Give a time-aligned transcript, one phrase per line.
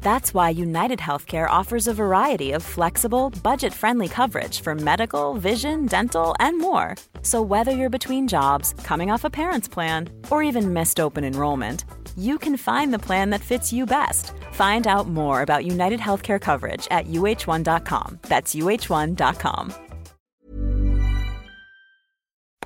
[0.00, 5.86] That's why United Healthcare offers a variety of flexible, budget friendly coverage for medical, vision,
[5.86, 6.96] dental, and more.
[7.22, 11.84] So, whether you're between jobs, coming off a parent's plan, or even missed open enrollment,
[12.16, 14.32] you can find the plan that fits you best.
[14.52, 18.18] Find out more about United Healthcare coverage at uh1.com.
[18.22, 19.74] That's uh1.com.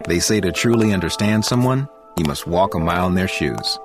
[0.07, 3.79] They say to truly understand someone, you must walk a mile in their shoes.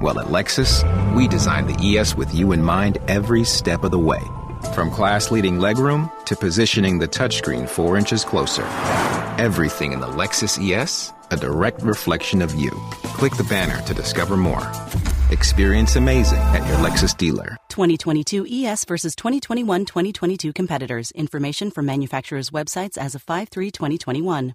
[0.00, 0.84] Well, at Lexus,
[1.14, 4.22] we designed the ES with you in mind every step of the way.
[4.74, 8.64] From class leading legroom to positioning the touchscreen four inches closer.
[9.38, 12.70] Everything in the Lexus ES, a direct reflection of you.
[13.18, 14.70] Click the banner to discover more.
[15.30, 17.56] Experience amazing at your Lexus dealer.
[17.68, 21.10] 2022 ES versus 2021 2022 competitors.
[21.12, 24.54] Information from manufacturers' websites as of 5 3 2021.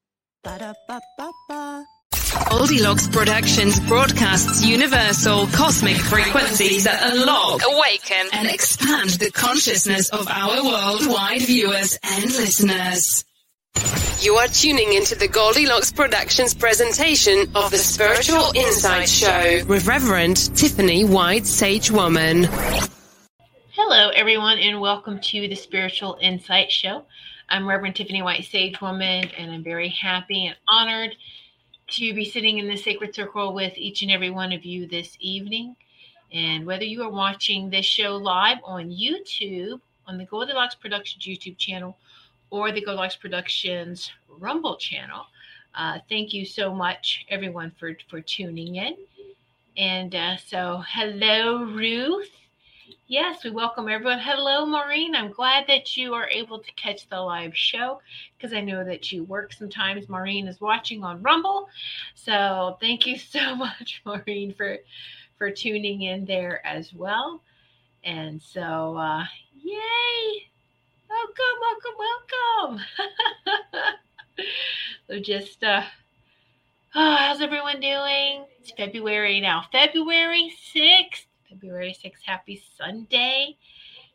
[0.43, 1.85] Ba-da-ba-ba-ba.
[2.49, 10.63] Goldilocks Productions broadcasts universal cosmic frequencies that unlock, awaken, and expand the consciousness of our
[10.63, 13.23] worldwide viewers and listeners.
[14.21, 20.37] You are tuning into the Goldilocks Productions presentation of the Spiritual Insight Show with Reverend
[20.57, 22.45] Tiffany White Sage Woman.
[23.73, 27.05] Hello, everyone, and welcome to the Spiritual Insight Show.
[27.51, 31.13] I'm Reverend Tiffany White Sage Woman, and I'm very happy and honored
[31.89, 35.17] to be sitting in the sacred circle with each and every one of you this
[35.19, 35.75] evening.
[36.31, 41.57] And whether you are watching this show live on YouTube, on the Goldilocks Productions YouTube
[41.57, 41.97] channel,
[42.51, 45.25] or the Goldilocks Productions Rumble channel,
[45.75, 48.95] uh, thank you so much, everyone, for, for tuning in.
[49.75, 52.31] And uh, so, hello, Ruth.
[53.11, 54.19] Yes, we welcome everyone.
[54.19, 55.15] Hello, Maureen.
[55.15, 57.99] I'm glad that you are able to catch the live show
[58.37, 60.07] because I know that you work sometimes.
[60.07, 61.67] Maureen is watching on Rumble.
[62.15, 64.77] So thank you so much, Maureen, for
[65.37, 67.41] for tuning in there as well.
[68.05, 69.25] And so uh
[69.61, 70.47] yay!
[71.09, 72.85] Welcome, welcome, welcome.
[75.09, 75.83] so just uh
[76.95, 78.45] oh, how's everyone doing?
[78.61, 79.65] It's February now.
[79.69, 81.25] February 6th.
[81.51, 82.23] February 6th.
[82.25, 83.57] Happy Sunday.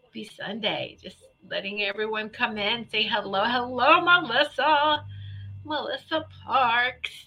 [0.02, 0.96] Happy Sunday.
[1.02, 1.18] Just
[1.50, 3.44] letting everyone come in, say hello.
[3.44, 5.04] Hello, Melissa.
[5.64, 7.26] Melissa Parks.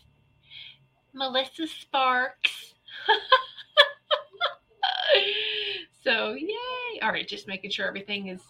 [1.14, 2.74] Melissa Sparks.
[6.03, 7.00] so yay.
[7.03, 8.41] All right, just making sure everything is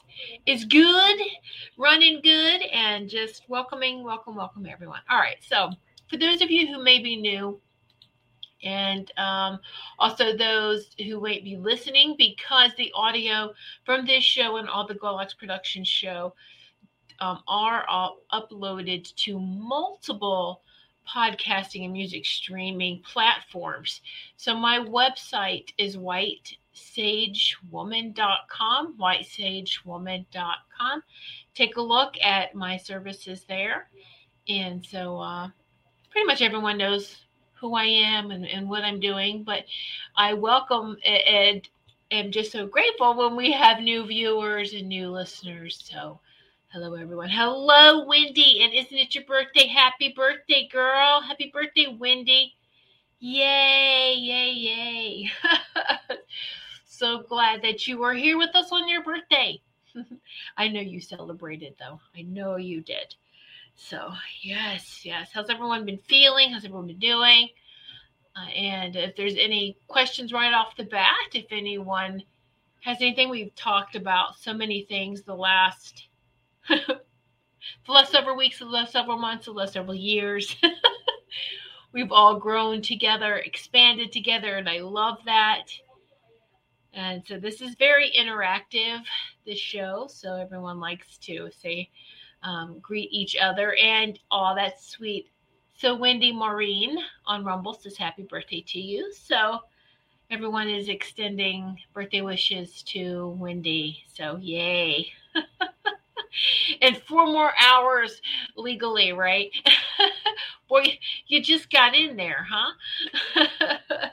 [0.46, 1.20] is good,
[1.78, 5.02] running good, and just welcoming, welcome, welcome everyone.
[5.10, 5.72] All right, so
[6.10, 7.60] for those of you who may be new,
[8.64, 9.60] and um,
[9.98, 13.54] also those who might be listening because the audio
[13.86, 16.34] from this show and all the Goldilocks production show
[17.20, 20.62] um, are all uploaded to multiple
[21.08, 24.02] podcasting and music streaming platforms.
[24.38, 31.04] So my website is whitesagewoman.com, whitesagewoman.com.
[31.56, 33.90] Take a look at my services there.
[34.48, 35.50] And so uh,
[36.12, 37.26] pretty much everyone knows
[37.60, 39.44] who I am and, and what I'm doing.
[39.44, 39.66] But
[40.16, 41.68] I welcome and
[42.12, 45.82] am just so grateful when we have new viewers and new listeners.
[45.84, 46.20] So
[46.70, 47.30] hello everyone.
[47.30, 48.62] Hello, Wendy.
[48.64, 49.68] And isn't it your birthday?
[49.68, 51.22] Happy birthday, girl.
[51.22, 52.56] Happy birthday, Wendy.
[53.20, 55.32] Yay, yay, yay.
[56.86, 59.62] so glad that you are here with us on your birthday.
[60.58, 62.00] I know you celebrated though.
[62.16, 63.16] I know you did.
[63.82, 64.12] So,
[64.42, 65.30] yes, yes.
[65.34, 66.52] How's everyone been feeling?
[66.52, 67.48] How's everyone been doing?
[68.36, 72.22] Uh, and if there's any questions right off the bat, if anyone
[72.82, 76.10] has anything, we've talked about so many things the last
[76.70, 77.00] the
[77.88, 80.56] last several weeks, the last several months, the last several years.
[81.94, 85.64] we've all grown together, expanded together, and I love that.
[86.94, 89.00] And so this is very interactive,
[89.46, 90.08] this show.
[90.12, 91.90] So everyone likes to say,
[92.44, 93.76] um, greet each other.
[93.76, 95.30] And oh, that's sweet.
[95.78, 99.14] So Wendy Maureen on Rumble says happy birthday to you.
[99.14, 99.60] So
[100.30, 104.04] everyone is extending birthday wishes to Wendy.
[104.14, 105.12] So yay.
[106.82, 108.22] and four more hours
[108.56, 109.52] legally, right?
[110.70, 112.72] Boy, you just got in there, huh?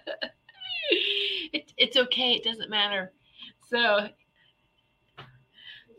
[1.52, 2.32] it, it's okay.
[2.32, 3.12] It doesn't matter.
[3.68, 4.08] So,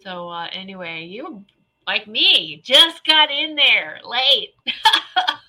[0.01, 1.45] so uh, anyway, you
[1.87, 4.53] like me just got in there late.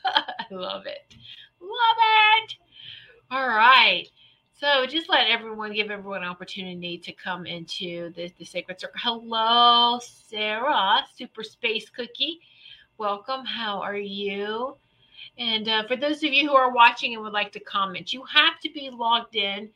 [0.06, 1.14] I love it.
[1.60, 1.96] Love
[2.40, 2.54] it.
[3.30, 4.08] All right.
[4.54, 9.00] So just let everyone give everyone an opportunity to come into the, the sacred circle.
[9.02, 12.40] Hello, Sarah, Super Space Cookie.
[12.96, 13.44] Welcome.
[13.44, 14.76] How are you?
[15.38, 18.22] And uh, for those of you who are watching and would like to comment, you
[18.24, 19.70] have to be logged in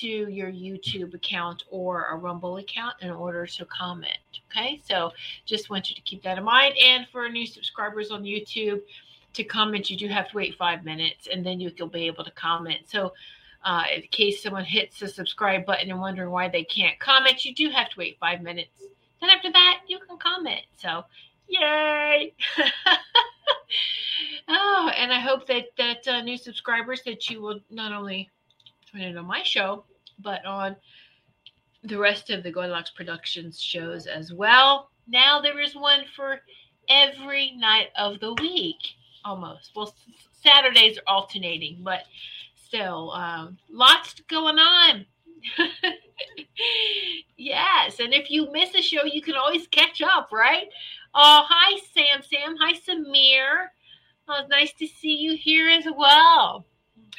[0.00, 4.18] to your YouTube account or a Rumble account in order to comment.
[4.50, 5.12] Okay, so
[5.46, 6.74] just want you to keep that in mind.
[6.82, 8.80] And for new subscribers on YouTube,
[9.34, 12.30] to comment, you do have to wait five minutes and then you'll be able to
[12.32, 12.80] comment.
[12.86, 13.12] So,
[13.64, 17.54] uh, in case someone hits the subscribe button and wondering why they can't comment, you
[17.54, 18.82] do have to wait five minutes.
[19.20, 20.62] Then after that, you can comment.
[20.76, 21.04] So,
[21.48, 22.34] yay!
[24.48, 28.30] oh, and I hope that that uh, new subscribers that you will not only
[28.90, 29.84] tune in on my show,
[30.18, 30.76] but on
[31.84, 34.90] the rest of the Goldilocks Productions shows as well.
[35.06, 36.40] Now there is one for
[36.88, 38.76] every night of the week,
[39.24, 39.72] almost.
[39.74, 39.94] Well,
[40.32, 42.00] Saturdays are alternating, but
[42.54, 45.06] still, um, lots going on.
[47.36, 50.68] yes, and if you miss a show, you can always catch up, right?
[51.14, 52.22] Oh, hi, Sam.
[52.22, 52.56] Sam.
[52.60, 53.68] Hi, Samir.
[54.28, 56.66] Oh, it's nice to see you here as well.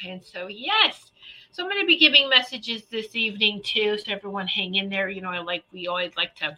[0.06, 1.10] And so, yes.
[1.50, 3.98] So I'm going to be giving messages this evening too.
[3.98, 5.08] So everyone hang in there.
[5.08, 6.56] You know, I like we always like to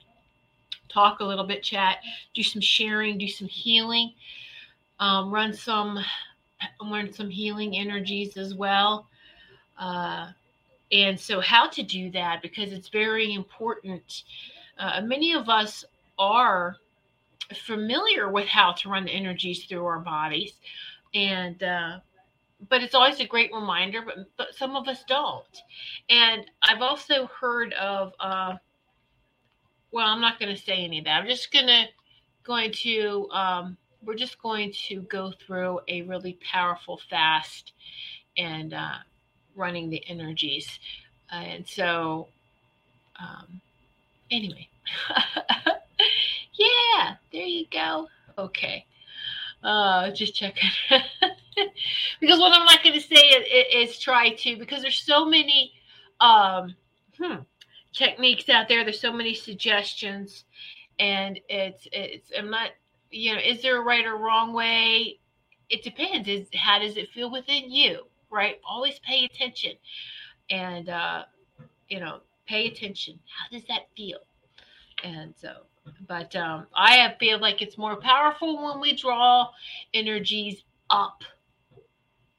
[0.90, 1.98] talk a little bit, chat,
[2.34, 4.12] do some sharing, do some healing,
[5.00, 5.98] um, run some,
[6.82, 9.06] learn some healing energies as well.
[9.78, 10.28] Uh,
[10.92, 14.24] and so, how to do that because it's very important.
[14.78, 15.86] Uh, many of us
[16.18, 16.76] are
[17.58, 20.54] familiar with how to run the energies through our bodies,
[21.14, 21.98] and uh,
[22.68, 24.02] but it's always a great reminder.
[24.02, 25.62] But but some of us don't.
[26.10, 28.12] And I've also heard of.
[28.20, 28.56] Uh,
[29.90, 31.20] well, I'm not going to say any of that.
[31.20, 31.84] I'm just going to
[32.44, 37.72] going to um, we're just going to go through a really powerful fast
[38.36, 38.96] and uh,
[39.54, 40.78] running the energies.
[41.30, 42.28] And so,
[43.20, 43.60] um,
[44.30, 44.68] anyway,
[46.54, 48.08] yeah, there you go.
[48.38, 48.86] Okay.
[49.62, 50.70] Uh, just checking.
[52.20, 55.72] because what I'm not going to say is, is, try to, because there's so many
[56.20, 56.74] um,
[57.18, 57.36] hmm,
[57.92, 58.82] techniques out there.
[58.82, 60.44] There's so many suggestions,
[60.98, 62.32] and it's it's.
[62.36, 62.70] I'm not.
[63.10, 65.20] You know, is there a right or wrong way?
[65.68, 66.28] It depends.
[66.28, 68.06] Is how does it feel within you?
[68.30, 68.60] Right.
[68.66, 69.72] Always pay attention
[70.52, 71.24] and uh,
[71.88, 74.18] you know pay attention how does that feel
[75.04, 75.62] and so
[76.06, 79.48] but um, i feel like it's more powerful when we draw
[79.94, 81.22] energies up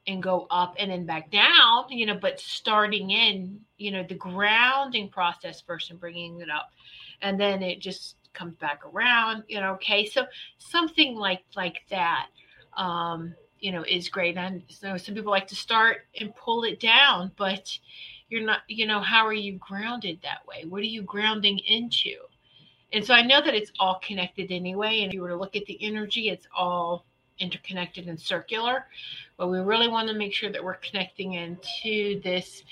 [0.08, 4.16] and go up and then back down you know but starting in you know the
[4.16, 6.72] grounding process first and bringing it up.
[7.22, 10.26] And then it just comes back around you know okay so
[10.58, 12.28] something like like that
[12.78, 14.38] um you know is great.
[14.38, 17.78] And so some people like to start and pull it down but
[18.30, 20.64] you're not you know how are you grounded that way?
[20.68, 22.16] What are you grounding into
[22.94, 25.56] and so i know that it's all connected anyway and if you were to look
[25.56, 27.06] at the energy it's all
[27.40, 28.86] interconnected and circular
[29.38, 32.64] but we really want to make sure that we're connecting into this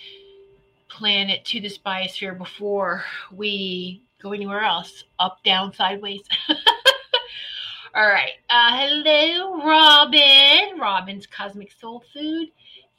[0.89, 6.21] planet to this biosphere before we go anywhere else up down sideways
[7.93, 8.31] All right.
[8.49, 10.79] Uh, hello, Robin.
[10.79, 12.47] Robin's Cosmic Soul Food.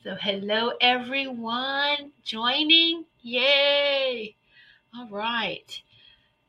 [0.05, 3.07] So, hello, everyone joining.
[3.23, 4.37] Yay.
[4.95, 5.81] All right.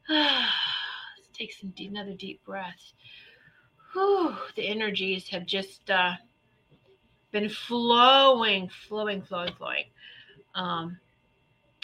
[0.09, 2.93] Let's take some deep, another deep breath.
[3.93, 6.13] Whew, the energies have just uh,
[7.31, 9.85] been flowing, flowing, flowing, flowing.
[10.55, 10.97] Um,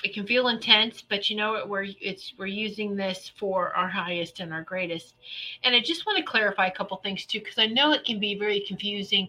[0.03, 1.69] it can feel intense, but you know what?
[1.69, 5.15] We're it's we're using this for our highest and our greatest.
[5.63, 8.19] And I just want to clarify a couple things too, because I know it can
[8.19, 9.27] be very confusing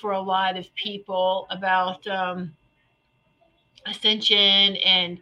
[0.00, 2.54] for a lot of people about um,
[3.86, 5.20] ascension and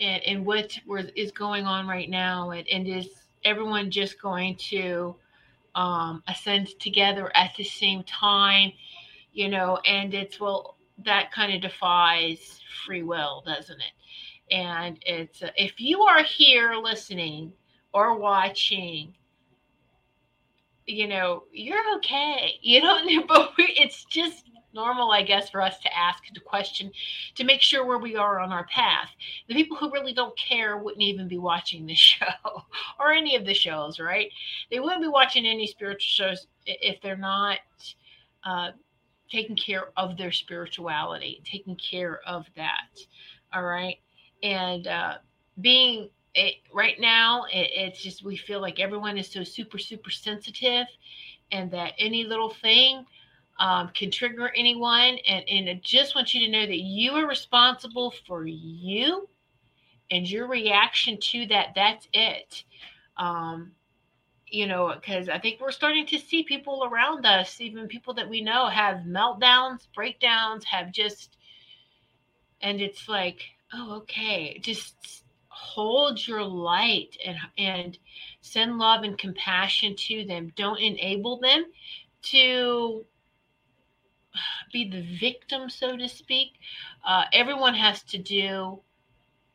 [0.00, 0.78] and and what
[1.14, 3.08] is going on right now, and, and is
[3.44, 5.14] everyone just going to
[5.74, 8.72] um, ascend together at the same time?
[9.32, 14.54] You know, and it's well that kind of defies free will, doesn't it?
[14.54, 17.52] And it's uh, if you are here listening
[17.92, 19.14] or watching,
[20.86, 22.58] you know, you're okay.
[22.62, 26.90] You don't, but it's just normal, I guess, for us to ask the question
[27.34, 29.08] to make sure where we are on our path.
[29.48, 32.64] The people who really don't care wouldn't even be watching this show
[32.98, 34.30] or any of the shows, right?
[34.70, 37.58] They wouldn't be watching any spiritual shows if they're not
[38.44, 38.70] uh,
[39.30, 43.00] taking care of their spirituality, taking care of that.
[43.52, 43.98] All right
[44.42, 45.14] and uh,
[45.60, 50.10] being it, right now it, it's just we feel like everyone is so super super
[50.10, 50.86] sensitive
[51.52, 53.04] and that any little thing
[53.60, 55.18] um, can trigger anyone.
[55.28, 59.28] And, and i just want you to know that you are responsible for you
[60.10, 61.68] and your reaction to that.
[61.74, 62.64] That's it.
[63.16, 63.72] Um,
[64.52, 68.28] you know because i think we're starting to see people around us even people that
[68.28, 71.36] we know have meltdowns breakdowns have just
[72.60, 75.22] and it's like oh okay just
[75.60, 77.98] hold your light and and
[78.40, 80.52] send love and compassion to them.
[80.56, 81.66] Don't enable them
[82.22, 83.04] to
[84.72, 86.52] be the victim so to speak.
[87.06, 88.80] Uh, everyone has to do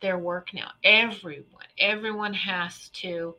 [0.01, 0.71] their work now.
[0.83, 1.45] Everyone
[1.79, 3.35] everyone has to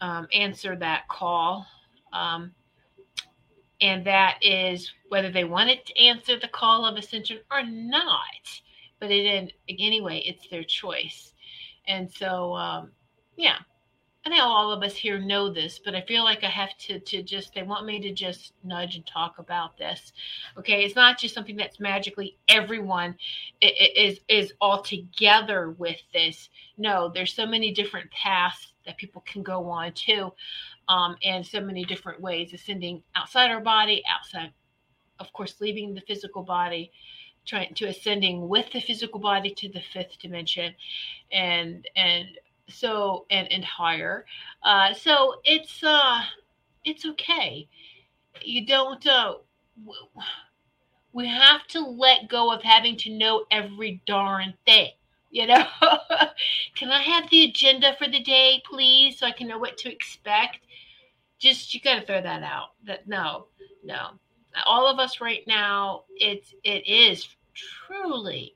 [0.00, 1.66] um, answer that call.
[2.12, 2.52] Um,
[3.80, 8.62] and that is whether they wanted to answer the call of ascension or not.
[9.00, 11.32] But it didn't anyway it's their choice.
[11.86, 12.90] And so um,
[13.36, 13.58] yeah
[14.28, 17.00] i think all of us here know this but i feel like i have to
[17.00, 20.12] to just they want me to just nudge and talk about this.
[20.58, 23.16] Okay it's not just something that's magically everyone
[23.62, 26.50] is is all together with this.
[26.76, 30.32] No there's so many different paths that people can go on to,
[30.88, 34.52] um, and so many different ways ascending outside our body outside
[35.20, 36.92] of course leaving the physical body
[37.46, 40.74] trying to ascending with the physical body to the fifth dimension.
[41.32, 42.26] And and
[42.68, 44.24] so and and higher.
[44.62, 46.22] Uh so it's uh
[46.84, 47.68] it's okay.
[48.42, 49.34] You don't uh
[51.12, 54.90] we have to let go of having to know every darn thing
[55.30, 55.66] you know?
[56.74, 59.92] Can i have the agenda for the day please so i can know what to
[59.92, 60.60] expect?
[61.38, 63.46] Just you got to throw that out that no
[63.84, 64.10] no.
[64.66, 68.54] All of us right now it's it is truly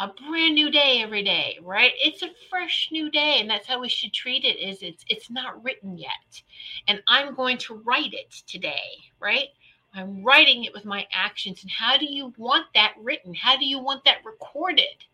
[0.00, 3.78] a brand new day every day right it's a fresh new day and that's how
[3.78, 6.42] we should treat it is it's it's not written yet
[6.88, 9.48] and i'm going to write it today right
[9.94, 13.66] i'm writing it with my actions and how do you want that written how do
[13.66, 15.04] you want that recorded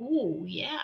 [0.00, 0.82] oh yeah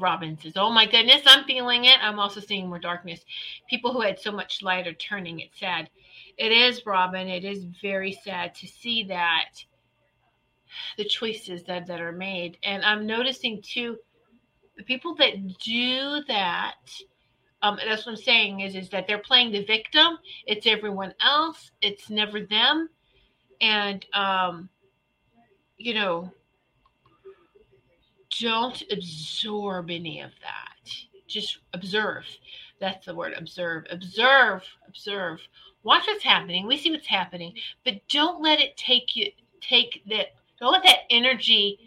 [0.00, 1.98] Robin says, Oh my goodness, I'm feeling it.
[2.00, 3.20] I'm also seeing more darkness.
[3.68, 5.40] People who had so much light are turning.
[5.40, 5.90] It's sad.
[6.38, 7.28] It is, Robin.
[7.28, 9.50] It is very sad to see that
[10.96, 12.58] the choices that, that are made.
[12.62, 13.96] And I'm noticing too,
[14.76, 16.74] the people that do that,
[17.62, 20.18] um, that's what I'm saying is, is that they're playing the victim.
[20.46, 21.70] It's everyone else.
[21.80, 22.88] It's never them.
[23.60, 24.68] And, um,
[25.78, 26.30] you know,
[28.40, 30.90] don't absorb any of that.
[31.26, 32.24] Just observe.
[32.78, 33.84] That's the word observe.
[33.90, 35.40] Observe, observe
[35.86, 36.66] watch what's happening.
[36.66, 37.54] We see what's happening,
[37.84, 39.30] but don't let it take you
[39.60, 40.34] take that.
[40.60, 41.78] Don't let that energy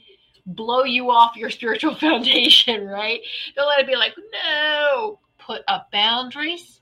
[0.45, 3.21] blow you off your spiritual foundation, right?
[3.55, 5.19] Don't let it be like, no.
[5.38, 6.81] Put up boundaries,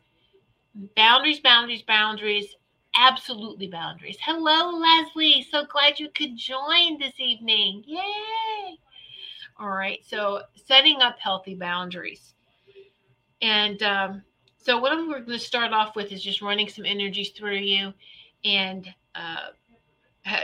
[0.96, 2.56] boundaries, boundaries, boundaries.
[2.96, 4.18] Absolutely boundaries.
[4.22, 5.46] Hello, Leslie.
[5.50, 7.84] So glad you could join this evening.
[7.86, 8.78] Yay!
[9.60, 10.00] All right.
[10.06, 12.34] So setting up healthy boundaries.
[13.42, 14.24] And um,
[14.58, 17.94] so what I'm going to start off with is just running some energies through you
[18.44, 19.50] and uh,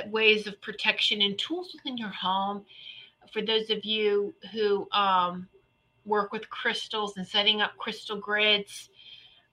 [0.09, 2.65] ways of protection and tools within your home.
[3.31, 5.47] For those of you who um,
[6.05, 8.89] work with crystals and setting up crystal grids,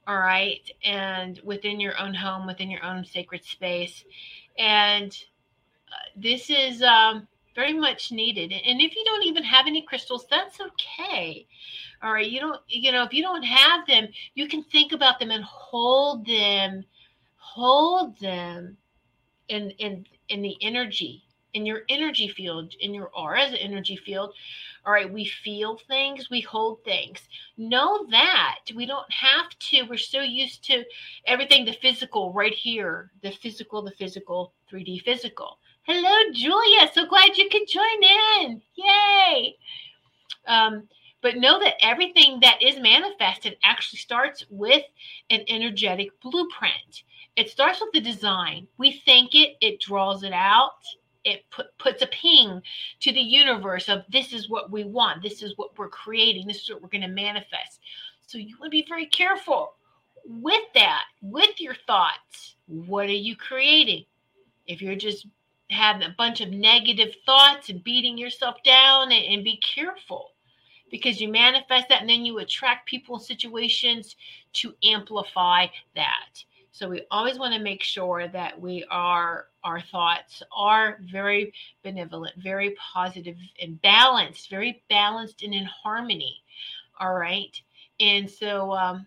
[0.07, 4.05] all right, and within your own home, within your own sacred space.
[4.59, 5.17] And
[5.89, 8.53] uh, this is um, very much needed.
[8.53, 11.47] And if you don't even have any crystals, that's okay.
[12.03, 12.29] All right.
[12.29, 15.45] You don't, you know, if you don't have them, you can think about them and
[15.45, 16.85] hold them,
[17.37, 18.77] hold them
[19.49, 21.23] in in in the energy
[21.55, 24.35] in your energy field, in your aura's energy field.
[24.85, 27.21] All right, we feel things, we hold things.
[27.59, 29.83] Know that we don't have to.
[29.83, 30.85] We're so used to
[31.27, 35.59] everything the physical right here, the physical, the physical, 3D physical.
[35.83, 36.91] Hello, Julia.
[36.95, 37.85] So glad you could join
[38.43, 38.63] in.
[38.75, 39.57] Yay.
[40.47, 40.89] Um,
[41.23, 44.85] but know that everything that is manifested actually starts with
[45.29, 47.03] an energetic blueprint.
[47.37, 48.67] It starts with the design.
[48.79, 50.73] We think it, it draws it out,
[51.25, 52.63] it put, puts a ping
[53.01, 56.63] to the universe of this is what we want, this is what we're creating, this
[56.63, 57.81] is what we're going to manifest.
[58.27, 59.75] So you want to be very careful
[60.27, 62.57] with that, with your thoughts.
[62.67, 64.05] What are you creating?
[64.67, 65.27] If you're just
[65.71, 70.33] having a bunch of negative thoughts and beating yourself down, and, and be careful
[70.91, 74.17] because you manifest that and then you attract people and situations
[74.53, 76.45] to amplify that.
[76.73, 82.35] So we always want to make sure that we are our thoughts are very benevolent,
[82.39, 86.43] very positive and balanced, very balanced and in harmony.
[86.99, 87.61] All right.
[87.99, 89.07] And so um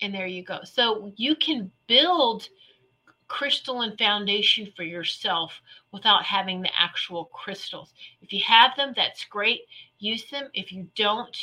[0.00, 0.60] and there you go.
[0.64, 2.48] So you can build
[3.26, 5.52] crystalline foundation for yourself
[5.92, 7.92] without having the actual crystals.
[8.22, 9.60] If you have them, that's great.
[9.98, 10.48] Use them.
[10.54, 11.36] If you don't,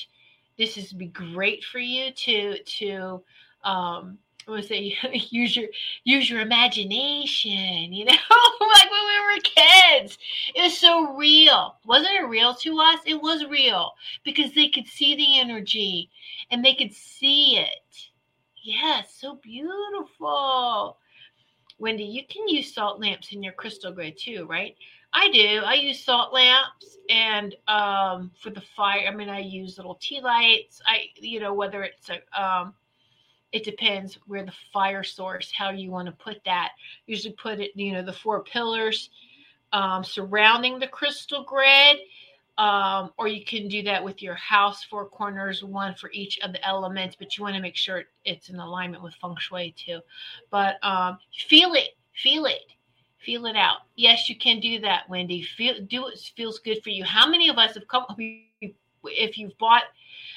[0.57, 3.23] this is be great for you to to
[3.63, 4.17] um
[4.47, 4.95] I would say
[5.29, 5.67] use your
[6.03, 10.17] use your imagination, you know, like when we were kids.
[10.53, 11.75] It was so real.
[11.85, 12.99] Wasn't it real to us?
[13.05, 16.09] It was real because they could see the energy
[16.51, 18.09] and they could see it.
[18.63, 20.97] Yes, so beautiful.
[21.77, 24.75] Wendy, you can use salt lamps in your crystal grid too, right?
[25.13, 25.61] I do.
[25.65, 30.19] I use salt lamps and um, for the fire, I mean, I use little tea
[30.21, 30.81] lights.
[30.85, 32.73] I, you know, whether it's a, um,
[33.51, 36.71] it depends where the fire source, how you want to put that.
[37.05, 39.09] Usually put it, you know, the four pillars
[39.71, 41.97] um, surrounding the crystal grid
[42.57, 46.53] um, or you can do that with your house four corners one for each of
[46.53, 49.99] the elements but you want to make sure it's in alignment with feng shui too.
[50.49, 51.17] But um,
[51.49, 51.89] feel it
[52.23, 52.71] feel it
[53.19, 53.79] feel it out.
[53.95, 55.43] Yes you can do that wendy.
[55.43, 57.03] Feel do what feels good for you.
[57.03, 58.05] How many of us have come
[59.03, 59.83] if you've bought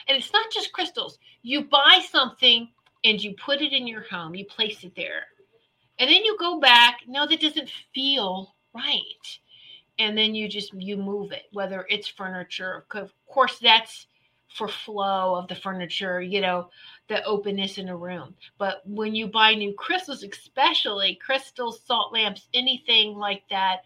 [0.09, 2.69] and it's not just crystals you buy something
[3.05, 5.25] and you put it in your home you place it there.
[5.99, 9.39] And then you go back no that doesn't feel right.
[9.99, 14.07] And then you just you move it whether it's furniture of course that's
[14.49, 16.71] for flow of the furniture you know
[17.09, 18.35] the openness in a room.
[18.59, 23.81] But when you buy new crystals especially crystals salt lamps anything like that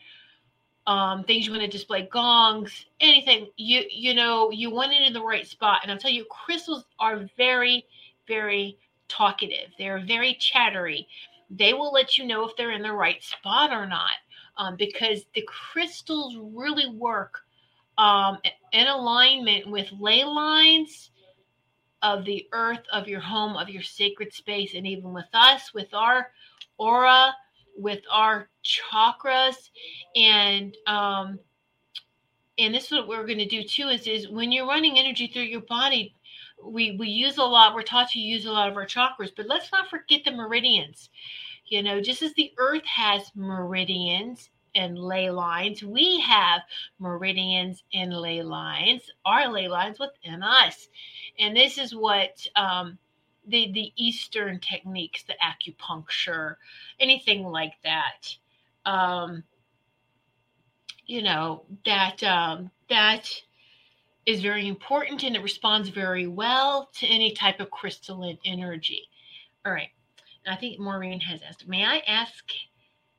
[0.87, 5.12] um, things you want to display gongs anything you you know you want it in
[5.12, 5.81] the right spot.
[5.83, 7.85] And i'll tell you crystals are very
[8.27, 8.79] very
[9.12, 11.07] talkative they're very chattery
[11.51, 14.16] they will let you know if they're in the right spot or not
[14.57, 17.40] um, because the crystals really work
[17.98, 18.38] um,
[18.72, 21.11] in alignment with ley lines
[22.03, 25.92] of the earth, of your home, of your sacred space, and even with us, with
[25.94, 26.33] our
[26.79, 27.33] aura,
[27.77, 29.70] with our chakras,
[30.16, 31.38] and um,
[32.59, 33.88] and this is what we're going to do too.
[33.88, 36.14] Is is when you're running energy through your body,
[36.64, 37.75] we we use a lot.
[37.75, 41.11] We're taught to use a lot of our chakras, but let's not forget the meridians.
[41.66, 46.62] You know, just as the earth has meridians and ley lines, we have
[46.98, 50.88] meridians and ley lines, our ley lines within us.
[51.38, 52.98] And this is what um,
[53.46, 56.57] the, the Eastern techniques, the acupuncture,
[57.01, 58.35] anything like that.
[58.85, 59.44] Um,
[61.07, 63.29] you know, that um, that
[64.26, 69.08] is very important and it responds very well to any type of crystalline energy.
[69.64, 69.88] All right.
[70.46, 72.44] I think Maureen has asked, may I ask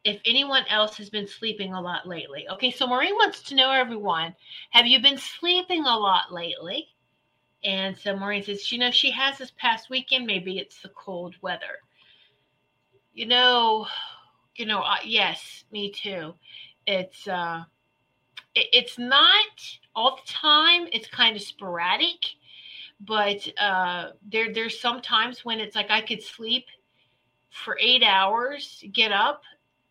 [0.03, 2.45] if anyone else has been sleeping a lot lately?
[2.49, 4.35] Okay, so Maureen wants to know, everyone,
[4.71, 6.89] have you been sleeping a lot lately?
[7.63, 10.25] And so Maureen says, you know, she has this past weekend.
[10.25, 11.79] Maybe it's the cold weather.
[13.13, 13.87] You know,
[14.55, 16.33] you know, uh, yes, me too.
[16.85, 17.63] It's uh,
[18.55, 19.47] it's not
[19.95, 20.87] all the time.
[20.91, 22.19] It's kind of sporadic,
[22.99, 26.65] but uh, there there's some times when it's like I could sleep
[27.51, 29.41] for eight hours, get up,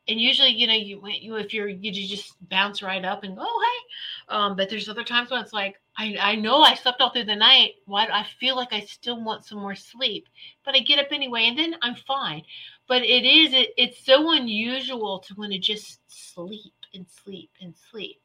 [0.08, 3.42] and usually, you know, you you if you're you just bounce right up and go,
[3.44, 4.34] oh hey.
[4.34, 7.24] Um, but there's other times when it's like I I know I slept all through
[7.24, 7.74] the night.
[7.86, 10.28] Why I feel like I still want some more sleep,
[10.64, 12.42] but I get up anyway, and then I'm fine.
[12.88, 17.74] But it is it, it's so unusual to want to just sleep and sleep and
[17.90, 18.21] sleep.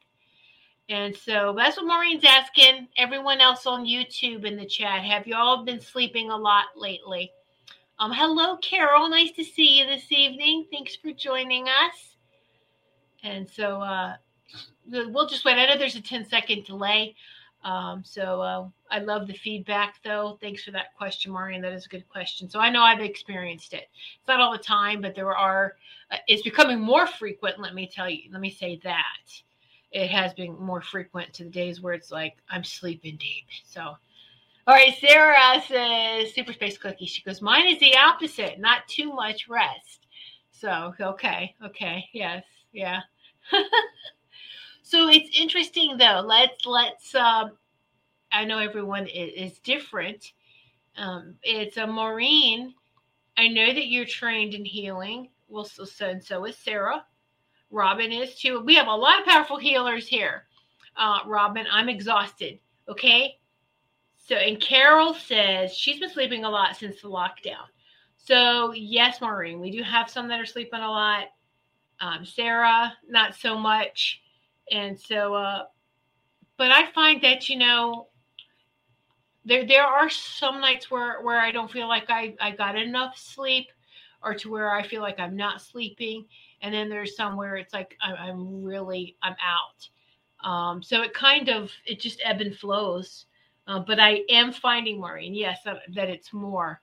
[0.88, 2.88] And so that's what Maureen's asking.
[2.96, 7.30] Everyone else on YouTube in the chat, have you all been sleeping a lot lately?
[7.98, 9.08] Um, hello, Carol.
[9.08, 10.66] Nice to see you this evening.
[10.70, 12.16] Thanks for joining us.
[13.22, 14.14] And so, uh,
[14.90, 15.58] we'll just wait.
[15.58, 17.14] I know there's a 10 second delay.
[17.64, 20.38] Um, so uh, I love the feedback, though.
[20.40, 21.60] Thanks for that question, Maureen.
[21.60, 22.48] That is a good question.
[22.48, 23.88] So I know I've experienced it.
[24.18, 25.74] It's not all the time, but there are.
[26.10, 27.58] Uh, it's becoming more frequent.
[27.58, 28.30] Let me tell you.
[28.30, 29.42] Let me say that
[29.90, 33.46] it has been more frequent to the days where it's like I'm sleeping deep.
[33.64, 37.06] So, all right, Sarah says Super Space Cookie.
[37.06, 38.58] She goes, mine is the opposite.
[38.58, 40.06] Not too much rest.
[40.50, 43.00] So okay, okay, yes, yeah.
[44.82, 46.22] so it's interesting though.
[46.24, 47.14] Let's let's.
[47.14, 47.52] Um,
[48.32, 50.32] I know everyone is, is different.
[50.96, 52.74] Um, it's a Maureen.
[53.36, 55.28] I know that you're trained in healing.
[55.48, 57.04] Well, so, so and so is Sarah.
[57.70, 58.60] Robin is too.
[58.60, 60.44] We have a lot of powerful healers here.
[60.96, 62.58] Uh, Robin, I'm exhausted.
[62.88, 63.38] Okay.
[64.16, 67.66] So, and Carol says she's been sleeping a lot since the lockdown.
[68.16, 71.28] So, yes, Maureen, we do have some that are sleeping a lot.
[72.00, 74.20] Um, Sarah, not so much.
[74.70, 75.64] And so, uh,
[76.58, 78.08] but I find that, you know,
[79.44, 83.16] there, there are some nights where, where I don't feel like I, I got enough
[83.16, 83.68] sleep
[84.22, 86.26] or to where I feel like I'm not sleeping.
[86.62, 89.88] And then there's somewhere it's like, I, am really, I'm out.
[90.48, 93.26] Um, so it kind of, it just ebb and flows.
[93.66, 96.80] Uh, but I am finding, Maureen, yes, that, that it's more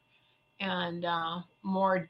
[0.59, 2.09] and uh, more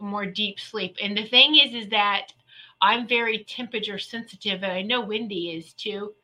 [0.00, 0.96] more deep sleep.
[1.02, 2.32] And the thing is, is that
[2.80, 6.14] I'm very temperature sensitive, and I know Wendy is too.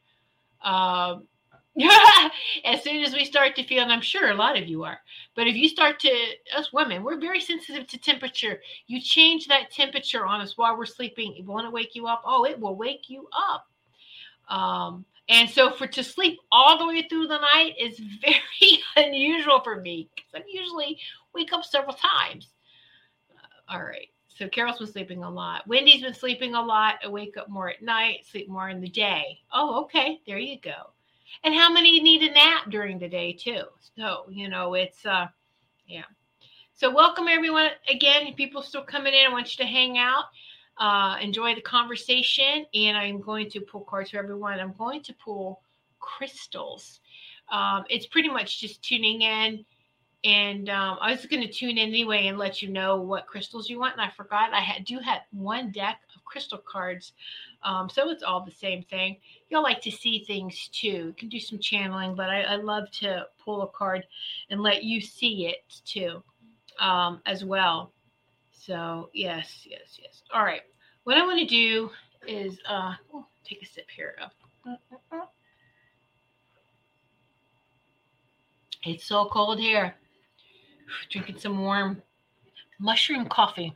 [0.63, 1.27] Um,
[2.65, 5.01] as soon as we start to feel, and I'm sure a lot of you are,
[5.35, 6.11] but if you start to,
[6.57, 8.61] us women, we're very sensitive to temperature.
[8.87, 11.37] You change that temperature on us while we're sleeping.
[11.37, 12.23] It want to wake you up.
[12.25, 13.67] Oh, it will wake you up.
[14.49, 19.61] Um, and so for to sleep all the way through the night is very unusual
[19.61, 20.99] for me because I usually
[21.35, 22.51] wake up several times.
[23.31, 24.09] Uh, all right.
[24.29, 25.67] So Carol's been sleeping a lot.
[25.67, 26.97] Wendy's been sleeping a lot.
[27.05, 29.41] I wake up more at night, sleep more in the day.
[29.53, 30.21] Oh, okay.
[30.27, 30.94] There you go.
[31.43, 33.65] And how many need a nap during the day too?
[33.97, 35.27] So, you know, it's uh
[35.87, 36.05] yeah.
[36.75, 38.35] So welcome everyone again.
[38.35, 39.27] People still coming in.
[39.27, 40.25] I want you to hang out
[40.79, 42.67] uh, enjoy the conversation.
[42.75, 44.61] And I'm going to pull cards for everyone.
[44.61, 45.61] I'm going to pull
[46.01, 47.01] crystals.
[47.51, 49.65] Um, it's pretty much just tuning in.
[50.25, 53.69] And um, I was going to tune in anyway and let you know what crystals
[53.69, 53.93] you want.
[53.93, 57.13] And I forgot I had, do have one deck of crystal cards.
[57.65, 59.17] Um, so it's all the same thing.
[59.49, 60.89] You'll like to see things too.
[60.89, 64.07] You can do some channeling, but I, I love to pull a card
[64.51, 66.23] and let you see it too
[66.79, 67.93] um, as well.
[68.51, 70.23] So yes, yes, yes.
[70.33, 70.63] All right.
[71.05, 71.91] What I want to do
[72.27, 72.95] is uh,
[73.45, 74.17] take a sip here.
[78.85, 79.95] It's so cold here.
[81.11, 82.03] Drinking some warm
[82.79, 83.75] mushroom coffee.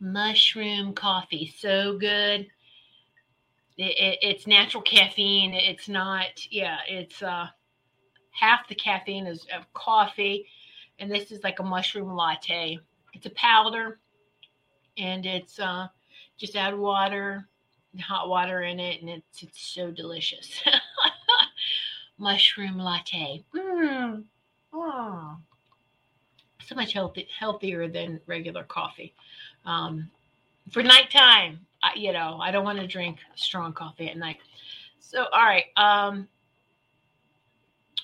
[0.00, 2.46] Mushroom coffee, so good.
[3.76, 5.54] It, it, it's natural caffeine.
[5.54, 7.46] It's not, yeah, it's uh,
[8.30, 10.46] half the caffeine is of coffee,
[10.98, 12.78] and this is like a mushroom latte.
[13.14, 13.98] It's a powder,
[14.98, 15.88] and it's uh,
[16.36, 17.48] just add water,
[18.00, 20.62] hot water in it, and it's it's so delicious.
[22.18, 23.44] Mushroom latte.
[23.54, 24.24] Mm.
[24.72, 25.36] Oh.
[26.64, 29.14] So much healthy, healthier than regular coffee.
[29.66, 30.10] Um,
[30.70, 34.38] for nighttime, I, you know, I don't want to drink strong coffee at night.
[35.00, 35.64] So, all right.
[35.76, 36.28] Um,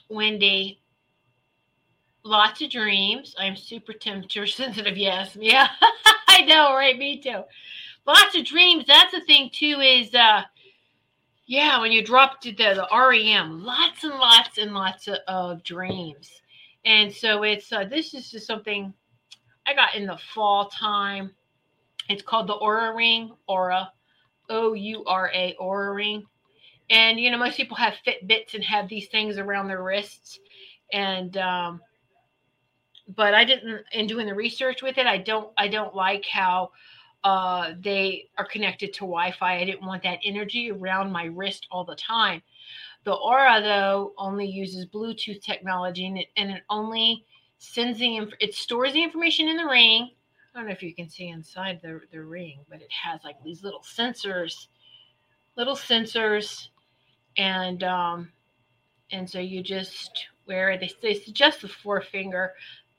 [0.09, 0.81] Wendy,
[2.25, 3.35] lots of dreams.
[3.39, 4.97] I'm super temperature sensitive.
[4.97, 5.37] Yes.
[5.41, 5.69] Yeah.
[6.31, 6.97] I know, right?
[6.97, 7.43] Me too.
[8.07, 8.85] Lots of dreams.
[8.87, 10.43] That's the thing too, is uh
[11.47, 15.65] yeah, when you drop to the, the REM, lots and lots and lots of, of
[15.65, 16.31] dreams.
[16.85, 18.93] And so it's uh, this is just something
[19.67, 21.31] I got in the fall time.
[22.09, 23.89] It's called the Oura Ring, Oura,
[24.49, 26.25] O U R A, Oura Ring.
[26.91, 30.39] And you know, most people have Fitbits and have these things around their wrists.
[30.93, 31.81] And um,
[33.15, 35.07] but I didn't in doing the research with it.
[35.07, 36.71] I don't I don't like how
[37.25, 39.59] uh, they are connected to Wi-Fi.
[39.59, 42.43] I didn't want that energy around my wrist all the time.
[43.05, 47.25] The Oura though only uses Bluetooth technology and it, and it only
[47.59, 50.11] sends the inf- it stores the information in the ring.
[50.55, 53.43] I don't know if you can see inside the the ring, but it has like
[53.45, 54.69] these little sensors,
[55.57, 56.69] little sensors,
[57.37, 58.33] and um,
[59.13, 60.81] and so you just wear it.
[60.81, 62.55] They, they suggest the forefinger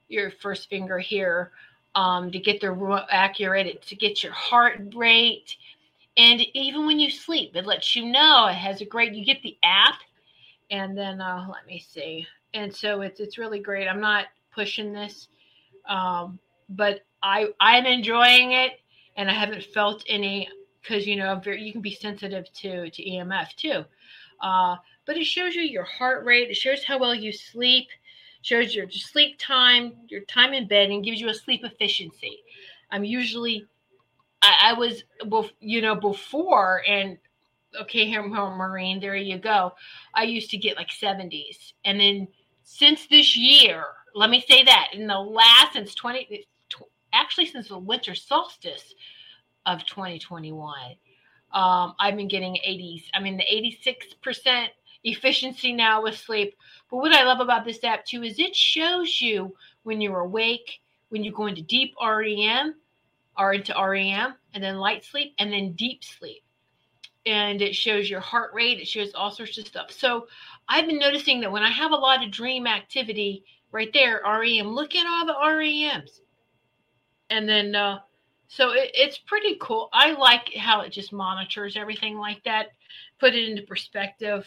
[0.10, 1.52] your first finger here
[1.96, 5.56] um, to get the accurate, to get your heart rate.
[6.18, 8.48] And even when you sleep, it lets you know.
[8.48, 10.00] It has a great, you get the app.
[10.72, 12.28] And then uh, let me see.
[12.54, 13.88] And so it's it's really great.
[13.88, 15.30] I'm not pushing this,
[15.88, 18.80] um, but I I'm enjoying it,
[19.16, 20.50] and I haven't felt any
[20.82, 23.84] because you know you can be sensitive to to EMF too.
[24.42, 26.50] Uh, but it shows you your heart rate.
[26.50, 27.88] It shows how well you sleep.
[28.42, 32.40] Shows your sleep time, your time in bed, and gives you a sleep efficiency.
[32.90, 33.66] I'm usually,
[34.42, 35.04] I, I was,
[35.60, 37.18] you know, before and
[37.82, 39.74] okay, here, Maureen, there you go.
[40.16, 42.28] I used to get like 70s, and then
[42.64, 43.84] since this year,
[44.16, 46.48] let me say that in the last since 20,
[47.14, 48.94] actually since the winter solstice
[49.66, 50.96] of 2021
[51.52, 53.06] um, I've been getting 80s.
[53.14, 53.78] I mean, the
[54.46, 54.68] 86%
[55.04, 56.56] efficiency now with sleep.
[56.90, 60.80] But what I love about this app too is it shows you when you're awake,
[61.10, 62.76] when you go into deep REM
[63.38, 66.44] or into REM, and then light sleep, and then deep sleep.
[67.26, 69.92] And it shows your heart rate, it shows all sorts of stuff.
[69.92, 70.28] So
[70.68, 74.68] I've been noticing that when I have a lot of dream activity right there, REM,
[74.68, 76.20] look at all the REMs.
[77.30, 78.00] And then uh,
[78.50, 79.90] so it, it's pretty cool.
[79.94, 82.70] I like how it just monitors everything like that,
[83.20, 84.46] put it into perspective,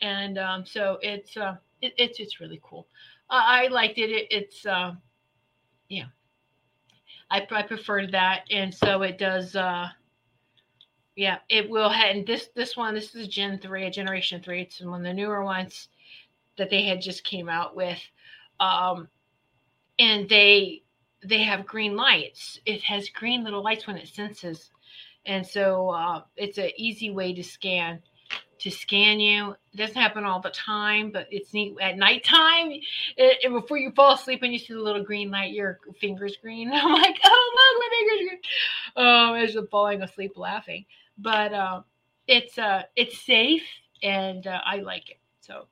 [0.00, 2.86] and um, so it's uh, it, it's it's really cool.
[3.28, 4.10] Uh, I liked it.
[4.10, 4.92] it it's uh,
[5.88, 6.06] yeah,
[7.30, 9.56] I I preferred that, and so it does.
[9.56, 9.88] Uh,
[11.16, 11.90] yeah, it will.
[11.90, 14.62] Have, and this this one, this is Gen three, a Generation three.
[14.62, 15.88] It's one of the newer ones
[16.58, 17.98] that they had just came out with,
[18.60, 19.08] um,
[19.98, 20.81] and they
[21.24, 22.60] they have green lights.
[22.66, 24.70] It has green little lights when it senses,
[25.26, 28.00] and so uh, it's an easy way to scan
[28.62, 29.56] to scan you.
[29.72, 32.70] It doesn't happen all the time, but it's neat at nighttime.
[33.16, 36.36] It, and before you fall asleep and you see the little green light, your fingers
[36.40, 36.70] green.
[36.72, 39.06] I'm like, oh look, my fingers green.
[39.06, 40.84] Um, as you're falling asleep laughing.
[41.18, 41.82] But uh,
[42.28, 43.64] it's uh, it's safe
[44.02, 45.18] and uh, I like it.
[45.40, 45.66] So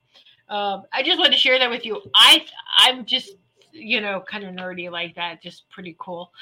[0.49, 2.03] um, I just wanted to share that with you.
[2.15, 2.45] I
[2.79, 3.37] I'm just
[3.73, 5.43] you know, kind of nerdy like that.
[5.43, 6.33] Just pretty cool.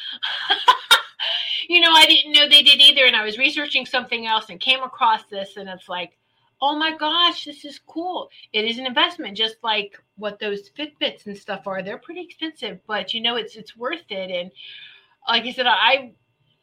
[1.68, 3.04] you know, I didn't know they did either.
[3.04, 6.16] And I was researching something else and came across this, and it's like,
[6.60, 8.30] oh my gosh, this is cool.
[8.52, 11.82] It is an investment, just like what those Fitbits and stuff are.
[11.82, 14.30] They're pretty expensive, but you know, it's it's worth it.
[14.30, 14.50] And
[15.28, 16.12] like I said, I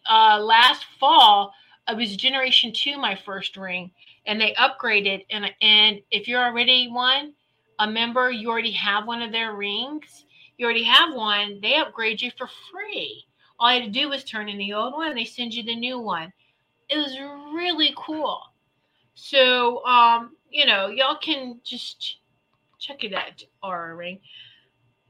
[0.09, 1.53] uh, last fall
[1.87, 3.91] I was Generation Two, my first ring,
[4.25, 5.25] and they upgraded.
[5.29, 7.33] And and if you're already one,
[7.79, 10.25] a member, you already have one of their rings
[10.57, 13.25] you already have one, they upgrade you for free.
[13.59, 15.75] All you had to do was turn in the old one, they send you the
[15.75, 16.31] new one.
[16.89, 17.17] It was
[17.53, 18.41] really cool.
[19.15, 22.17] So, um, you know, y'all can just
[22.79, 24.19] check it out, Oura Ring,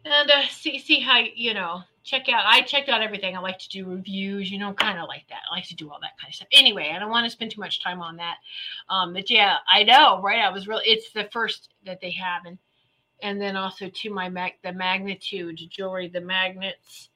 [0.05, 1.81] and uh, see see how you know.
[2.03, 2.43] Check out.
[2.45, 3.35] I checked out everything.
[3.35, 5.39] I like to do reviews, you know, kind of like that.
[5.49, 6.47] I like to do all that kind of stuff.
[6.51, 8.35] Anyway, I don't want to spend too much time on that.
[8.89, 10.43] Um, but yeah, I know, right?
[10.43, 10.83] I was really.
[10.85, 12.59] It's the first that they have, and
[13.21, 17.09] and then also to my mag the Magnetude jewelry, the magnets,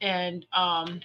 [0.00, 1.00] and um,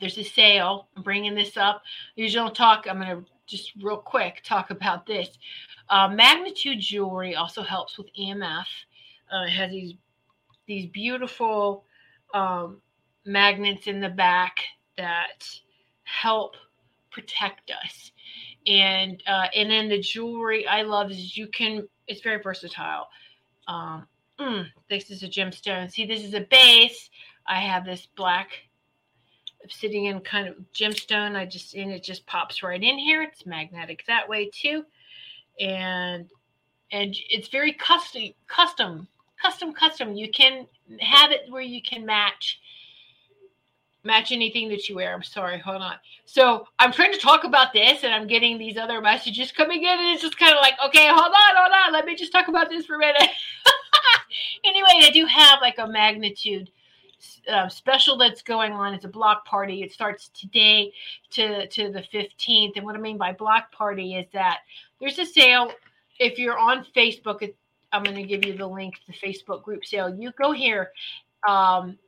[0.00, 0.88] there's a sale.
[0.96, 1.82] I'm bringing this up.
[2.16, 2.86] usually don't talk.
[2.88, 5.28] I'm gonna just real quick talk about this.
[5.88, 8.64] Uh, Magnetude jewelry also helps with EMF.
[9.32, 9.94] Uh, it has these
[10.66, 11.84] these beautiful
[12.32, 12.80] um,
[13.26, 14.56] magnets in the back
[14.96, 15.44] that
[16.04, 16.54] help
[17.10, 18.12] protect us.
[18.66, 23.08] And uh, and then the jewelry I love is you can it's very versatile.
[23.68, 24.06] Um,
[24.38, 25.90] mm, this is a gemstone.
[25.90, 27.08] See, this is a base.
[27.46, 28.48] I have this black
[29.62, 31.36] obsidian kind of gemstone.
[31.36, 33.22] I just and it just pops right in here.
[33.22, 34.84] It's magnetic that way too,
[35.60, 36.28] and
[36.92, 39.06] and it's very custom, custom,
[39.40, 40.14] custom, custom.
[40.14, 40.66] You can
[41.00, 42.60] have it where you can match
[44.04, 45.14] match anything that you wear.
[45.14, 45.96] I'm sorry, hold on.
[46.24, 49.98] So I'm trying to talk about this and I'm getting these other messages coming in,
[49.98, 52.48] and it's just kind of like, okay, hold on, hold on, let me just talk
[52.48, 53.28] about this for a minute.
[54.64, 56.68] anyway, I do have like a Magnetude
[57.48, 58.94] uh, special that's going on.
[58.94, 59.82] It's a block party.
[59.82, 60.92] It starts today
[61.30, 62.72] to to the 15th.
[62.76, 64.60] And what I mean by block party is that
[65.00, 65.72] there's a sale.
[66.18, 67.52] If you're on Facebook,
[67.92, 70.14] I'm going to give you the link to the Facebook group sale.
[70.14, 70.90] You go here.
[71.48, 71.98] Um,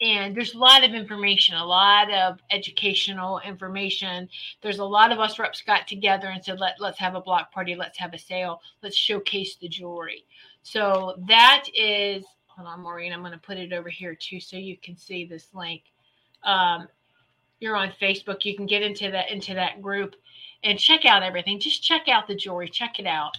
[0.00, 4.28] and there's a lot of information, a lot of educational information.
[4.62, 7.52] There's a lot of us reps got together and said, Let, let's have a block
[7.52, 10.24] party, let's have a sale, let's showcase the jewelry.
[10.62, 14.56] So that is, hold on, Maureen, I'm going to put it over here too so
[14.56, 15.82] you can see this link.
[16.42, 16.88] Um,
[17.60, 20.14] you're on Facebook, you can get into that into that group
[20.62, 21.60] and check out everything.
[21.60, 23.36] Just check out the jewelry, check it out.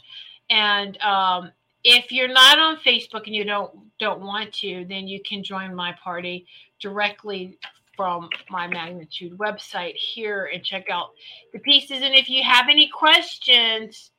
[0.50, 1.52] And um,
[1.84, 5.74] if you're not on Facebook and you don't don't want to, then you can join
[5.74, 6.46] my party
[6.80, 7.58] directly
[7.96, 11.10] from my Magnetude website here and check out
[11.52, 12.02] the pieces.
[12.04, 14.12] And if you have any questions,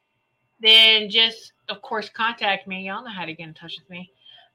[0.60, 2.86] then just of course contact me.
[2.86, 4.10] Y'all know how to get in touch with me.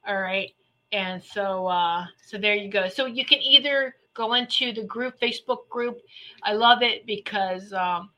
[0.07, 0.51] All right.
[0.91, 2.89] And so uh so there you go.
[2.89, 5.99] So you can either go into the group, Facebook group.
[6.43, 8.09] I love it because um,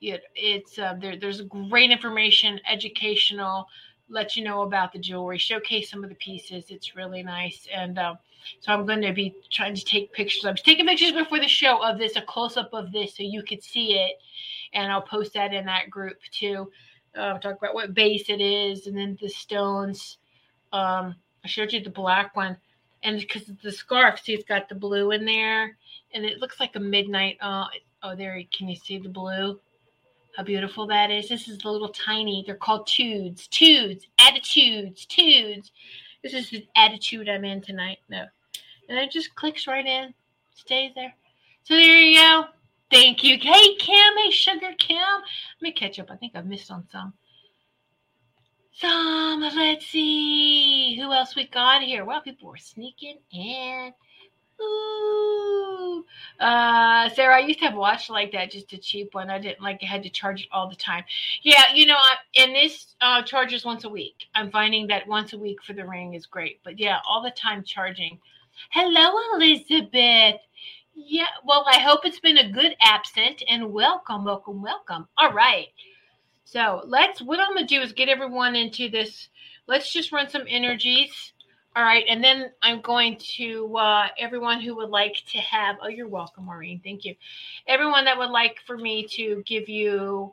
[0.00, 3.66] it, it's uh, there, there's great information, educational,
[4.08, 6.66] let you know about the jewelry, showcase some of the pieces.
[6.68, 7.66] It's really nice.
[7.72, 8.14] And uh,
[8.60, 10.44] so I'm going to be trying to take pictures.
[10.44, 13.22] I was taking pictures before the show of this, a close up of this, so
[13.22, 14.16] you could see it.
[14.72, 16.70] And I'll post that in that group too.
[17.16, 20.18] Uh, talk about what base it is, and then the stones.
[20.72, 21.14] Um,
[21.44, 22.56] I showed you the black one,
[23.02, 25.78] and because the scarf, see, it's got the blue in there,
[26.12, 27.38] and it looks like a midnight.
[27.40, 27.66] Uh,
[28.02, 29.58] oh, there, can you see the blue?
[30.36, 31.30] How beautiful that is.
[31.30, 35.72] This is the little tiny, they're called tudes, tudes, attitudes, tudes.
[36.22, 37.98] This is the attitude I'm in tonight.
[38.10, 38.26] No.
[38.90, 40.12] And it just clicks right in,
[40.54, 41.14] stays there.
[41.62, 42.44] So there you go.
[42.90, 43.38] Thank you.
[43.38, 44.16] Hey, Kim.
[44.18, 44.98] Hey, Sugar Kim.
[44.98, 46.10] Let me catch up.
[46.10, 47.14] I think I've missed on some.
[48.72, 51.00] Some, let's see.
[51.00, 52.04] Who else we got here?
[52.04, 53.94] Well, people were sneaking in.
[56.38, 59.30] Uh, Sarah, I used to have a watch like that, just a cheap one.
[59.30, 61.04] I didn't like I had to charge it all the time.
[61.42, 64.26] Yeah, you know, I, and this uh, charges once a week.
[64.34, 66.60] I'm finding that once a week for the ring is great.
[66.62, 68.18] But yeah, all the time charging.
[68.70, 70.40] Hello, Elizabeth.
[70.94, 75.06] Yeah, well, I hope it's been a good absent and welcome, welcome, welcome.
[75.18, 75.68] All right.
[76.44, 79.28] So let's, what I'm to do is get everyone into this.
[79.66, 81.32] Let's just run some energies
[81.76, 85.76] all right, and then I'm going to uh, everyone who would like to have.
[85.82, 86.80] Oh, you're welcome, Maureen.
[86.82, 87.14] Thank you.
[87.66, 90.32] Everyone that would like for me to give you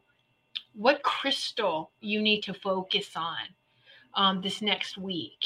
[0.74, 3.42] what crystal you need to focus on
[4.16, 5.44] um, this next week,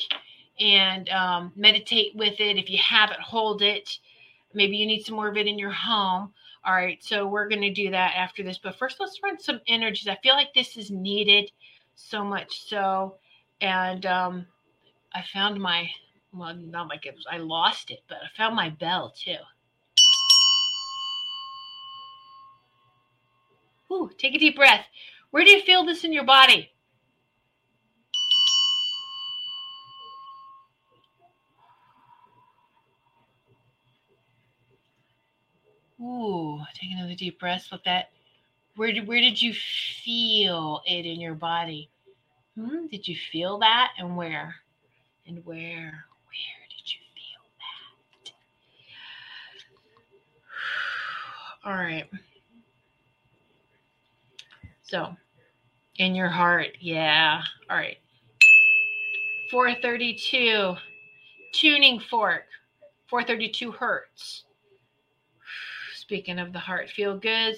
[0.59, 2.57] and um, meditate with it.
[2.57, 3.97] If you have it, hold it.
[4.53, 6.31] Maybe you need some more of it in your home.
[6.63, 8.59] All right, so we're going to do that after this.
[8.59, 10.07] But first, let's run some energies.
[10.07, 11.49] I feel like this is needed
[11.95, 13.15] so much so,
[13.61, 14.45] and um,
[15.17, 15.89] I found my
[16.31, 19.37] well, not my was I lost it, but I found my bell too.
[23.91, 24.85] Ooh, take a deep breath.
[25.31, 26.71] Where do you feel this in your body?
[35.99, 37.69] Ooh, take another deep breath.
[37.71, 38.11] Let that.
[38.75, 41.89] Where did where did you feel it in your body?
[42.53, 44.57] Hmm, did you feel that, and where?
[45.27, 47.43] And where where did you feel
[48.23, 48.31] that?
[51.65, 52.09] All right.
[54.83, 55.15] So
[55.97, 57.41] in your heart yeah.
[57.69, 57.97] All right.
[59.51, 60.75] 432
[61.53, 62.43] tuning fork.
[63.09, 64.43] 432 hertz.
[65.95, 67.57] Speaking of the heart feel good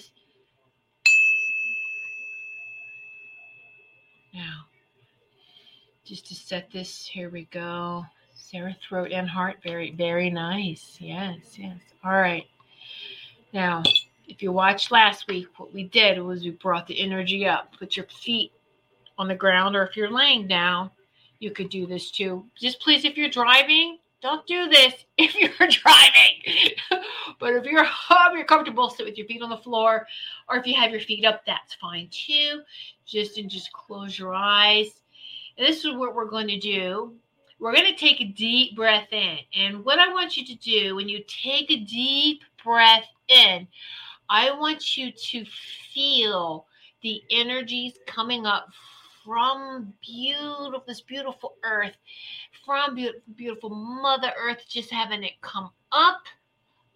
[4.34, 4.65] now
[6.10, 8.04] just to set this, here we go.
[8.34, 9.58] Sarah, throat and heart.
[9.63, 10.98] Very, very nice.
[11.00, 11.78] Yes, yes.
[12.04, 12.48] All right.
[13.54, 13.84] Now,
[14.28, 17.78] if you watched last week, what we did was we brought the energy up.
[17.78, 18.52] Put your feet
[19.19, 20.89] on the ground, or if you're laying down,
[21.38, 22.43] you could do this too.
[22.60, 26.74] Just please, if you're driving, don't do this if you're driving.
[27.39, 30.08] but if you're home, you're comfortable, sit with your feet on the floor,
[30.48, 32.62] or if you have your feet up, that's fine too.
[33.06, 35.02] Just and just close your eyes
[35.60, 37.13] this is what we're going to do.
[37.60, 39.39] We're going to take a deep breath in.
[39.54, 43.67] And what I want you to do when you take a deep breath in,
[44.30, 45.45] I want you to
[45.93, 46.65] feel
[47.02, 48.67] the energies coming up
[49.26, 51.95] from beautiful this beautiful earth
[52.65, 56.24] from beautiful, beautiful mother earth just having it come up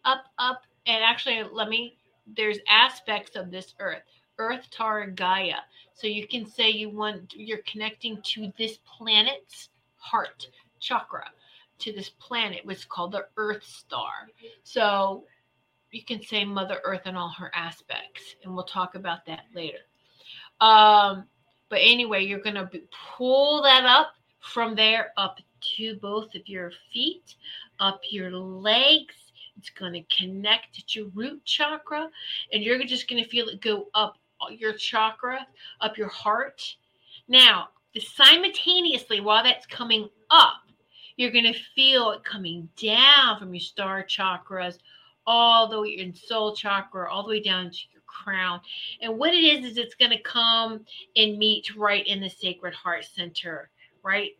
[0.05, 1.97] up up and actually let me
[2.35, 4.01] there's aspects of this earth
[4.37, 5.57] earth terra gaia
[5.93, 10.47] so you can say you want you're connecting to this planet's heart
[10.83, 11.25] chakra,
[11.79, 14.27] to this planet, which called the Earth Star.
[14.63, 15.23] So
[15.91, 19.79] you can say Mother Earth and all her aspects, and we'll talk about that later.
[20.59, 21.25] Um,
[21.69, 22.69] but anyway, you're going to
[23.17, 25.39] pull that up from there up
[25.77, 27.35] to both of your feet,
[27.79, 29.15] up your legs.
[29.57, 32.09] It's going to connect to your root chakra,
[32.51, 34.17] and you're just going to feel it go up
[34.51, 35.47] your chakra,
[35.81, 36.75] up your heart.
[37.27, 40.61] Now, simultaneously, while that's coming up,
[41.15, 44.79] you're going to feel it coming down from your star chakras
[45.25, 48.59] all the way in soul chakra, all the way down to your crown.
[49.01, 52.73] And what it is, is it's going to come and meet right in the sacred
[52.73, 53.69] heart center,
[54.03, 54.31] right?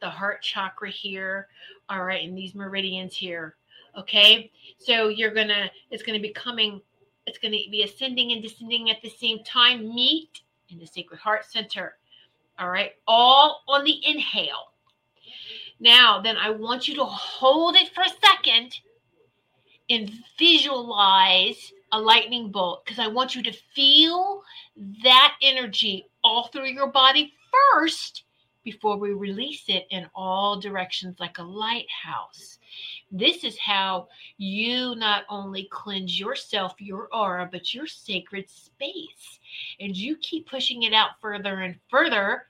[0.00, 1.48] The heart chakra here,
[1.88, 3.56] all right, and these meridians here.
[3.96, 6.80] Okay, so you're gonna, it's gonna be coming
[7.28, 9.94] it's going to be ascending and descending at the same time.
[9.94, 11.96] Meet in the Sacred Heart Center.
[12.58, 14.72] All right, all on the inhale.
[15.80, 18.74] Now, then I want you to hold it for a second
[19.88, 24.42] and visualize a lightning bolt because I want you to feel
[25.04, 27.32] that energy all through your body
[27.72, 28.24] first
[28.64, 32.58] before we release it in all directions like a lighthouse.
[33.10, 39.40] This is how you not only cleanse yourself, your aura, but your sacred space.
[39.80, 42.46] And you keep pushing it out further and further,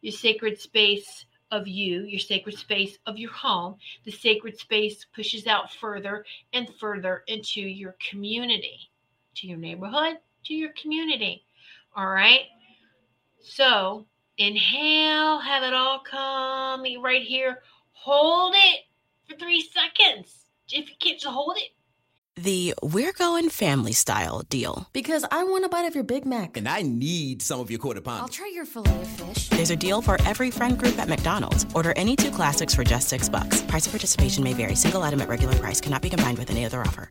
[0.00, 3.76] your sacred space of you, your sacred space of your home.
[4.04, 8.90] The sacred space pushes out further and further into your community,
[9.36, 11.44] to your neighborhood, to your community.
[11.96, 12.42] All right.
[13.40, 14.06] So
[14.38, 17.62] inhale, have it all come right here.
[17.92, 18.80] Hold it
[19.28, 20.34] for three seconds.
[20.70, 21.70] If you can't, just hold it.
[22.38, 24.90] The We're Going Family Style deal.
[24.92, 26.58] Because I want a bite of your Big Mac.
[26.58, 28.20] And I need some of your quarter pound.
[28.20, 29.48] I'll try your filet of fish.
[29.48, 31.64] There's a deal for every friend group at McDonald's.
[31.74, 33.62] Order any two classics for just six bucks.
[33.62, 34.74] Price of participation may vary.
[34.74, 37.10] Single item at regular price cannot be combined with any other offer.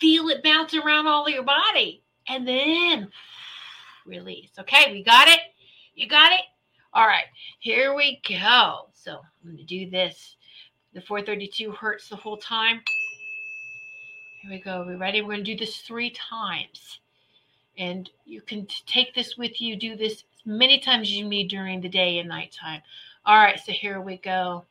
[0.00, 3.08] Feel it bounce around all your body and then
[4.06, 4.50] release.
[4.58, 5.40] Okay, we got it?
[5.94, 6.42] You got it?
[6.92, 7.26] All right,
[7.58, 8.88] here we go.
[8.94, 10.36] So I'm going to do this.
[10.94, 12.80] The 432 hertz the whole time.
[14.42, 14.84] Here we go.
[14.86, 15.20] We ready?
[15.20, 17.00] We're going to do this three times.
[17.76, 19.76] And you can take this with you.
[19.76, 22.80] Do this many times as you need during the day and nighttime.
[23.26, 24.64] All right, so here we go.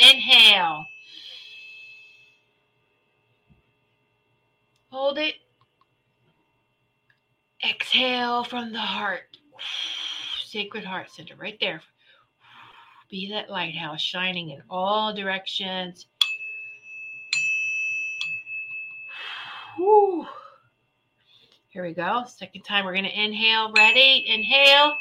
[0.00, 0.84] Inhale.
[4.90, 5.34] Hold it.
[7.68, 9.36] Exhale from the heart.
[10.44, 11.80] Sacred Heart Center, right there.
[13.08, 16.06] Be that lighthouse shining in all directions.
[19.76, 20.26] Whew.
[21.68, 22.24] Here we go.
[22.26, 23.72] Second time, we're going to inhale.
[23.72, 24.24] Ready?
[24.26, 24.94] Inhale.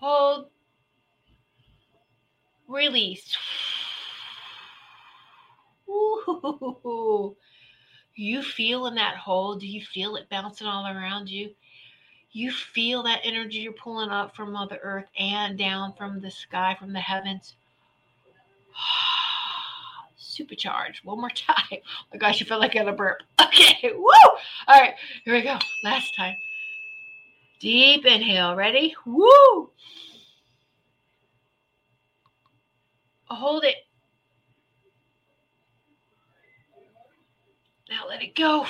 [0.00, 0.46] Hold.
[2.66, 3.36] Release.
[5.94, 7.36] Ooh.
[8.16, 9.56] You feel in that hole?
[9.56, 11.50] Do you feel it bouncing all around you?
[12.32, 16.76] You feel that energy you're pulling up from Mother Earth and down from the sky,
[16.78, 17.54] from the heavens.
[20.16, 21.04] Supercharged.
[21.04, 21.56] One more time.
[21.72, 23.22] Oh my gosh, you feel like I got a burp.
[23.54, 24.10] Okay, woo!
[24.66, 25.56] All right, here we go.
[25.84, 26.34] Last time.
[27.60, 28.56] Deep inhale.
[28.56, 28.96] Ready?
[29.06, 29.70] Woo!
[33.26, 33.76] Hold it.
[37.90, 38.66] Now let it go.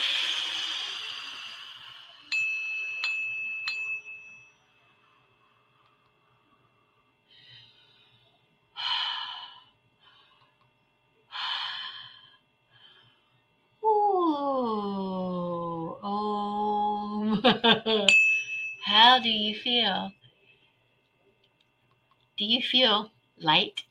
[13.85, 17.41] Ooh, um,
[18.85, 20.11] how do you feel?
[22.37, 23.85] Do you feel light?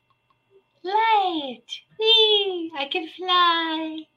[0.84, 1.64] Light!
[1.98, 2.74] Whee!
[2.78, 4.08] I can fly!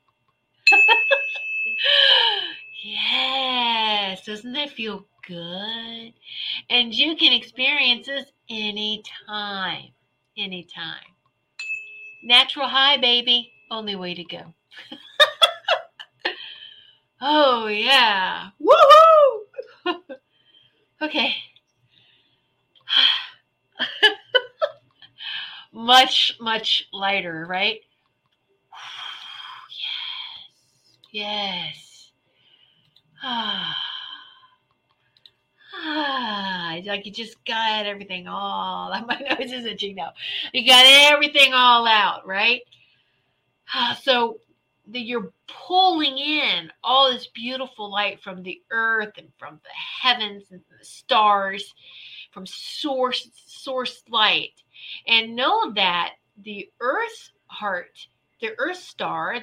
[2.84, 6.12] yes, doesn't that feel good?
[6.70, 9.90] And you can experience this anytime.
[10.38, 11.02] Anytime.
[12.22, 13.52] Natural high, baby.
[13.70, 14.54] Only way to go.
[17.20, 18.50] oh, yeah.
[18.60, 19.96] Woohoo!
[21.02, 21.34] okay.
[25.72, 27.80] much, much lighter, right?
[31.12, 32.10] Yes.
[33.22, 33.76] Ah.
[35.78, 38.88] Ah, like you just got everything all.
[39.06, 40.12] My nose is itching now.
[40.52, 42.62] You got everything all out, right?
[43.74, 44.40] Ah, so
[44.88, 49.70] that you're pulling in all this beautiful light from the earth and from the
[50.08, 51.74] heavens and the stars,
[52.32, 54.62] from source source light,
[55.06, 58.06] and know that the Earth's heart,
[58.40, 59.40] the Earth star,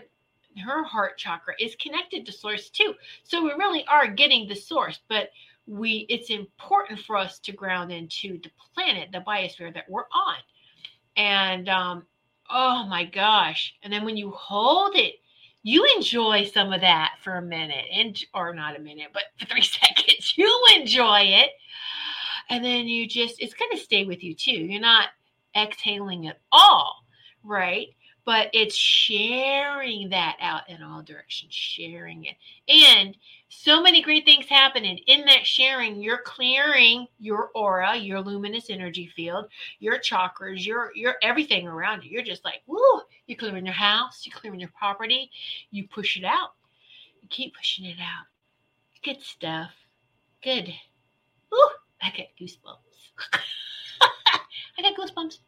[0.58, 2.94] her heart chakra is connected to source too.
[3.24, 5.30] So we really are getting the source, but
[5.66, 10.38] we it's important for us to ground into the planet, the biosphere that we're on.
[11.16, 12.04] And um,
[12.50, 13.76] oh my gosh.
[13.84, 15.16] And then when you hold it,
[15.64, 19.46] you enjoy some of that for a minute and or not a minute, but for
[19.46, 20.34] three seconds.
[20.38, 21.52] You enjoy it.
[22.50, 24.52] And then you just it's gonna stay with you too.
[24.52, 25.10] You're not
[25.56, 27.06] exhaling at all,
[27.44, 27.88] right?
[28.26, 32.36] But it's sharing that out in all directions, sharing it.
[32.70, 33.18] And
[33.50, 36.02] so many great things happening in that sharing.
[36.02, 39.48] You're clearing your aura, your luminous energy field,
[39.80, 42.12] your chakras, your your everything around you.
[42.12, 45.30] You're just like, woo, you're clearing your house, you're clearing your property,
[45.72, 46.54] you push it out.
[47.22, 48.26] You keep pushing it out.
[49.04, 49.72] Good stuff.
[50.44, 50.74] Good.
[51.54, 51.70] Ooh,
[52.02, 53.38] I got goosebumps.
[54.78, 55.40] I got goosebumps.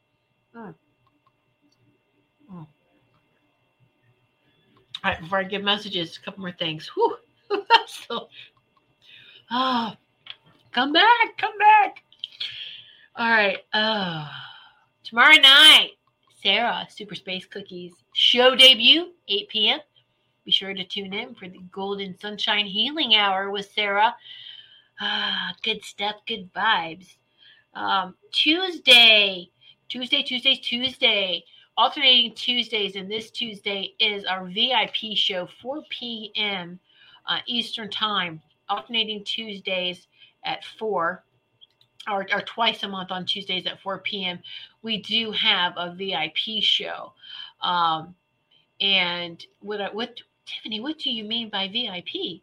[0.56, 0.76] Mm.
[5.12, 6.88] Right, before I give messages, a couple more things.
[6.96, 7.18] Whew.
[7.88, 8.28] so,
[9.52, 9.94] oh,
[10.72, 12.04] come back, come back.
[13.16, 13.60] All right.
[13.74, 14.28] Uh,
[15.04, 15.92] tomorrow night,
[16.42, 19.80] Sarah, Super Space Cookies show debut, 8 p.m.
[20.44, 24.16] Be sure to tune in for the Golden Sunshine Healing Hour with Sarah.
[25.00, 27.16] Ah, good stuff, good vibes.
[27.74, 29.50] Um, Tuesday,
[29.90, 31.44] Tuesday, Tuesday, Tuesday,
[31.78, 36.80] alternating Tuesdays, and this Tuesday is our VIP show, 4 p.m.
[37.28, 40.08] Uh, Eastern Time, alternating Tuesdays
[40.44, 41.24] at 4
[42.08, 44.40] or, or, twice a month on Tuesdays at 4 p.m.
[44.84, 47.14] We do have a VIP show.
[47.62, 48.14] Um,
[48.80, 52.42] and what, what, Tiffany, what do you mean by VIP?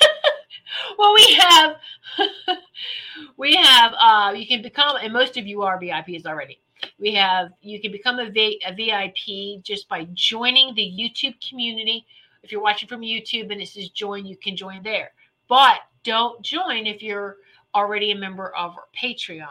[0.98, 1.76] well, we have,
[3.36, 6.58] we have, uh, you can become, and most of you are VIPs already.
[6.98, 12.06] We have, you can become a, v, a VIP just by joining the YouTube community.
[12.42, 15.12] If you're watching from YouTube and it says join, you can join there.
[15.48, 17.36] But don't join if you're
[17.74, 19.46] already a member of our Patreon.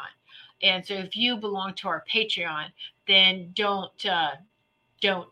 [0.64, 2.66] And so if you belong to our Patreon,
[3.08, 4.32] then don't, uh,
[5.02, 5.30] don't,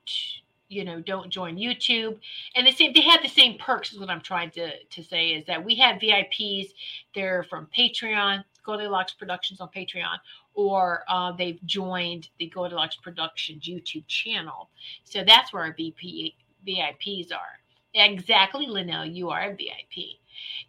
[0.70, 2.18] you know don't join youtube
[2.56, 5.30] and the same they have the same perks is what i'm trying to to say
[5.32, 6.70] is that we have vips
[7.14, 10.18] they're from patreon goldilocks productions on patreon
[10.54, 14.70] or uh, they've joined the goldilocks productions youtube channel.
[15.04, 16.36] So that's where our VP,
[16.68, 17.60] vips are.
[17.94, 20.16] Exactly linnell you are a vip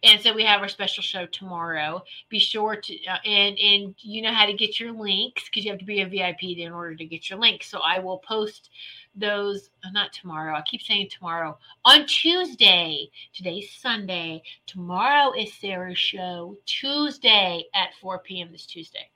[0.03, 2.03] and so we have our special show tomorrow.
[2.29, 5.71] Be sure to uh, and and you know how to get your links because you
[5.71, 7.67] have to be a vip in order to get your links.
[7.67, 8.69] So i will post
[9.15, 13.09] those uh, not tomorrow i keep saying tomorrow on tuesday.
[13.33, 14.41] Today's sunday.
[14.65, 19.09] Tomorrow is sarah's show tuesday at 4 p.m this tuesday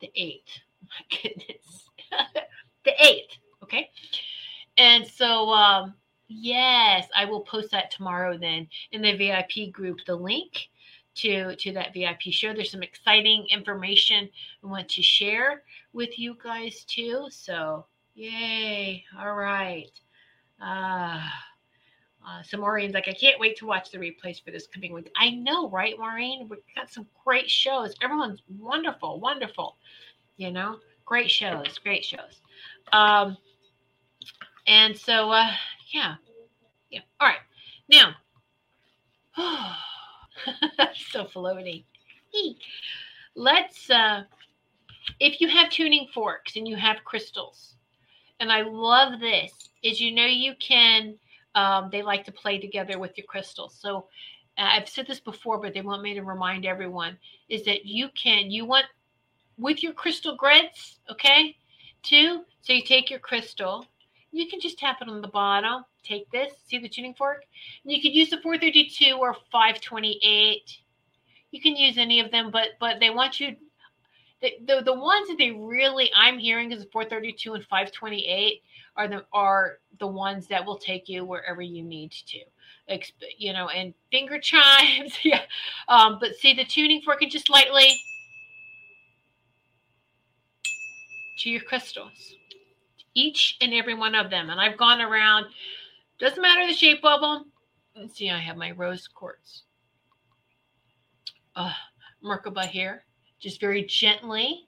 [0.00, 1.88] the 8th my goodness
[2.84, 3.90] the 8th okay
[4.76, 5.94] and so um
[6.28, 10.68] yes i will post that tomorrow then in the vip group the link
[11.14, 14.28] to to that vip show there's some exciting information
[14.62, 15.62] i want to share
[15.92, 19.04] with you guys too so Yay.
[19.18, 19.90] All right.
[20.62, 21.20] Uh,
[22.26, 25.10] uh, so Maureen's like, I can't wait to watch the replays for this coming week.
[25.16, 26.48] I know, right, Maureen?
[26.48, 27.94] We've got some great shows.
[28.02, 29.76] Everyone's wonderful, wonderful.
[30.36, 32.40] You know, great shows, great shows.
[32.92, 33.36] Um,
[34.66, 35.50] and so, uh,
[35.92, 36.14] yeah,
[36.90, 37.00] yeah.
[37.20, 37.38] All right.
[37.90, 38.14] Now,
[39.36, 39.76] oh,
[41.10, 41.84] so floaty.
[43.36, 44.22] Let's, uh,
[45.20, 47.76] if you have tuning forks and you have crystals,
[48.40, 49.52] and I love this
[49.82, 51.14] is you know you can
[51.54, 53.76] um, they like to play together with your crystals.
[53.80, 54.08] So
[54.58, 58.08] uh, I've said this before, but they want me to remind everyone is that you
[58.10, 58.86] can you want
[59.56, 61.56] with your crystal grids, okay?
[62.02, 62.44] Too.
[62.62, 63.86] So you take your crystal,
[64.34, 65.84] you can just tap it on the bottom.
[66.02, 67.44] Take this, see the tuning fork,
[67.84, 70.78] and you could use the 432 or 528.
[71.52, 73.56] You can use any of them, but but they want you
[74.44, 78.62] the, the, the ones that they really I'm hearing is 432 and 528
[78.96, 82.40] are the are the ones that will take you wherever you need to.
[83.38, 85.42] You know, and finger chimes, yeah.
[85.88, 87.98] Um, but see the tuning fork and just lightly
[91.38, 92.36] to your crystals,
[93.14, 94.50] each and every one of them.
[94.50, 95.46] And I've gone around.
[96.20, 97.50] Doesn't matter the shape of them.
[97.96, 98.30] Let's see.
[98.30, 99.62] I have my rose quartz.
[101.56, 101.72] Uh,
[102.22, 103.04] Merkaba here
[103.44, 104.64] just very gently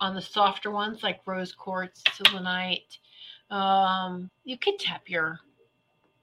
[0.00, 2.96] on the softer ones like rose quartz, selenite.
[3.50, 5.38] Um, you could tap your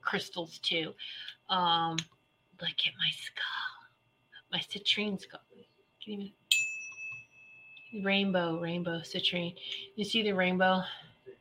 [0.01, 0.95] crystals too.
[1.47, 1.95] Um,
[2.59, 3.77] look at my skull,
[4.51, 5.41] my citrine skull.
[6.05, 6.31] You,
[8.03, 9.53] rainbow, rainbow, citrine.
[9.95, 10.81] You see the rainbow?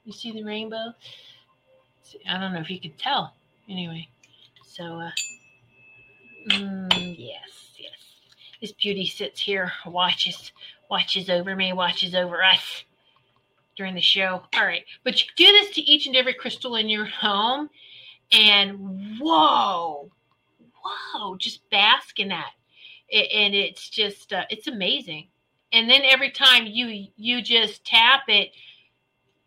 [0.04, 0.92] You see the rainbow?
[2.28, 3.32] I don't know if you could tell.
[3.66, 4.08] Anyway,
[4.62, 5.10] so uh,
[6.50, 7.68] mm, yes.
[8.60, 10.52] This beauty sits here, watches,
[10.90, 12.84] watches over me, watches over us
[13.76, 14.42] during the show.
[14.54, 14.84] All right.
[15.04, 17.70] But you do this to each and every crystal in your home.
[18.32, 20.10] And whoa,
[20.84, 22.52] whoa, just bask in that.
[23.12, 25.28] And it's just, uh, it's amazing.
[25.72, 28.50] and then every time you you just tap it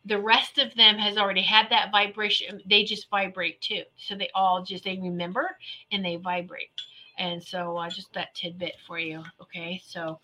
[0.05, 4.30] the rest of them has already had that vibration they just vibrate too so they
[4.36, 5.57] all just they remember
[5.91, 6.70] and they vibrate
[7.18, 10.20] and so uh, just that tidbit for you okay so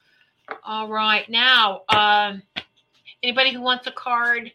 [0.63, 2.41] all right now um
[3.23, 4.51] anybody who wants a card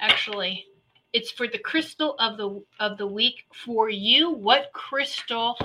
[0.00, 0.66] actually
[1.12, 5.58] it's for the crystal of the of the week for you what crystal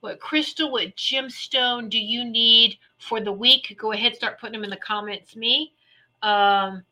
[0.00, 4.64] what crystal what gemstone do you need for the week go ahead start putting them
[4.64, 5.72] in the comments me
[6.22, 6.82] um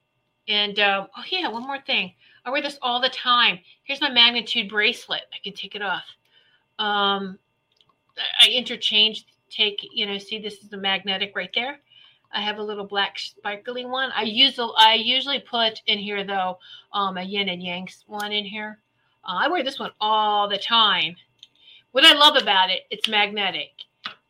[0.49, 2.13] and uh, oh yeah, one more thing.
[2.45, 3.59] I wear this all the time.
[3.83, 5.23] Here's my Magnetude bracelet.
[5.33, 6.05] I can take it off.
[6.79, 7.39] Um,
[8.41, 9.27] I interchange.
[9.51, 11.79] Take you know, see this is the magnetic right there.
[12.33, 14.11] I have a little black sparkly one.
[14.15, 16.59] I use I usually put in here though
[16.93, 18.81] um, a yin and yang one in here.
[19.25, 21.17] Uh, I wear this one all the time.
[21.93, 23.71] What I love about it, it's magnetic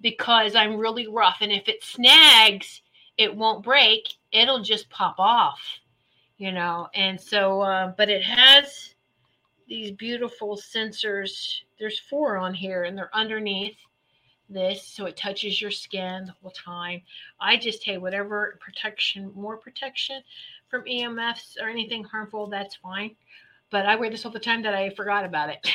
[0.01, 2.83] because I'm really rough, and if it snags,
[3.17, 4.09] it won't break.
[4.31, 5.61] It'll just pop off
[6.39, 8.95] you know and so uh, but it has
[9.69, 13.77] these beautiful sensors there's four on here and they're underneath
[14.49, 17.03] this so it touches your skin the whole time.
[17.41, 20.23] I just hey whatever protection more protection
[20.69, 23.17] from emfs or anything harmful that's fine.
[23.71, 25.69] But i wear this all the time that i forgot about it.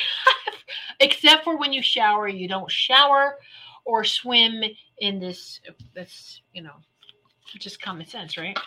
[0.99, 3.37] Except for when you shower you don't shower
[3.85, 4.63] or swim
[4.99, 5.59] in this
[5.93, 6.75] that's you know
[7.59, 8.57] just common sense right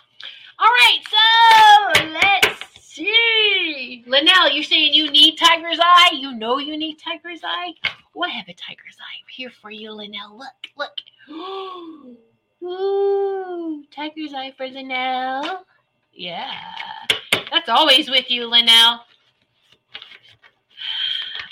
[0.59, 4.05] all right, so let's see.
[4.07, 6.11] Linnell, you're saying you need Tiger's Eye?
[6.13, 7.73] You know you need Tiger's Eye?
[8.13, 10.39] What have a Tiger's Eye here for you, Linnell.
[10.39, 10.93] Look, look.
[12.63, 15.65] Ooh, Tiger's Eye for Linnell.
[16.13, 16.55] Yeah,
[17.51, 19.01] that's always with you, Linnell.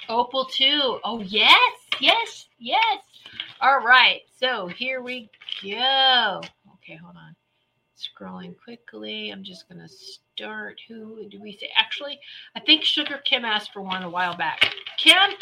[0.08, 1.00] Opal too.
[1.04, 3.02] Oh, yes, yes, yes.
[3.60, 5.28] All right, so here we
[5.62, 6.40] go.
[6.74, 7.34] Okay, hold on
[8.12, 9.30] scrolling quickly.
[9.30, 10.80] I'm just going to start.
[10.88, 11.70] Who do we say?
[11.76, 12.18] Actually,
[12.56, 14.72] I think Sugar Kim asked for one a while back.
[14.98, 15.32] Kim?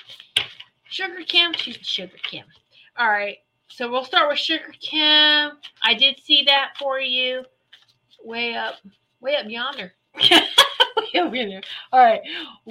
[0.84, 1.52] Sugar Kim?
[1.52, 2.44] She's Sugar Kim.
[2.96, 3.38] All right.
[3.68, 5.52] So we'll start with Sugar Kim.
[5.82, 7.44] I did see that for you.
[8.24, 8.74] Way up,
[9.20, 9.92] way up yonder.
[10.30, 10.40] way
[11.20, 11.62] over there.
[11.92, 12.20] All right.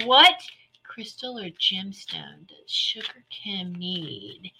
[0.04, 0.34] What
[0.84, 4.52] crystal or gemstone does Sugar Kim need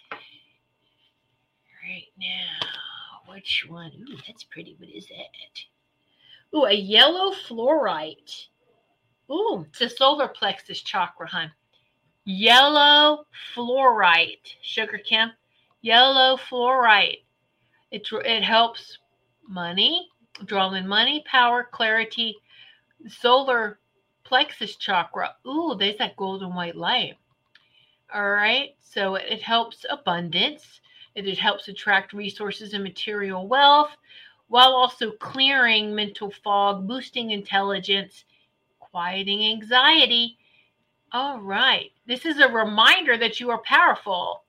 [1.85, 2.90] right now?
[3.33, 3.93] Which one?
[4.09, 4.75] Ooh, that's pretty.
[4.79, 6.57] What is that?
[6.57, 8.47] Ooh, a yellow fluorite.
[9.31, 11.53] Ooh, it's a solar plexus chakra, hun.
[12.25, 15.31] Yellow fluorite, Sugar Kim.
[15.81, 17.23] Yellow fluorite.
[17.93, 18.99] It, it helps
[19.47, 20.09] money,
[20.45, 22.37] drawing money, power, clarity.
[23.09, 23.79] Solar
[24.25, 25.37] plexus chakra.
[25.47, 27.15] Ooh, there's that golden white light.
[28.13, 28.75] All right.
[28.81, 30.81] So it helps abundance.
[31.15, 33.97] It helps attract resources and material wealth
[34.49, 38.25] while also clearing mental fog, boosting intelligence,
[38.79, 40.39] quieting anxiety.
[41.13, 41.91] All right.
[42.07, 44.45] This is a reminder that you are powerful.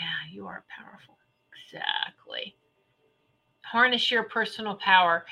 [0.00, 1.16] Yeah, you are powerful.
[1.64, 2.56] Exactly.
[3.62, 5.24] Harness your personal power,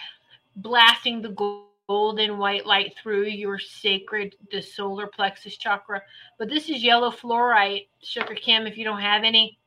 [0.57, 6.03] blasting the golden white light through your sacred, the solar plexus chakra.
[6.39, 9.59] But this is yellow fluorite, Sugar Kim, if you don't have any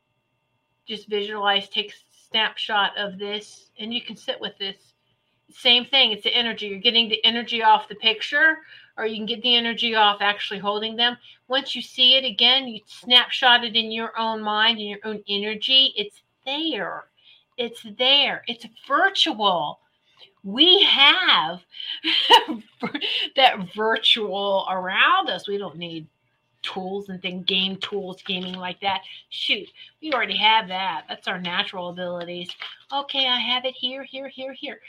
[0.85, 1.93] just visualize, take
[2.29, 4.93] snapshot of this, and you can sit with this.
[5.51, 6.67] Same thing, it's the energy.
[6.67, 8.57] You're getting the energy off the picture,
[8.97, 11.17] or you can get the energy off actually holding them.
[11.47, 15.23] Once you see it again, you snapshot it in your own mind and your own
[15.29, 15.93] energy.
[15.95, 17.05] It's there.
[17.57, 18.43] It's there.
[18.47, 19.79] It's virtual.
[20.43, 21.61] We have
[23.35, 25.47] that virtual around us.
[25.47, 26.07] We don't need
[26.65, 29.01] tools and things, game tools, gaming like that.
[29.29, 29.69] Shoot,
[30.01, 31.05] we already have that.
[31.07, 32.49] That's our natural abilities.
[32.91, 34.79] Okay, I have it here, here, here, here.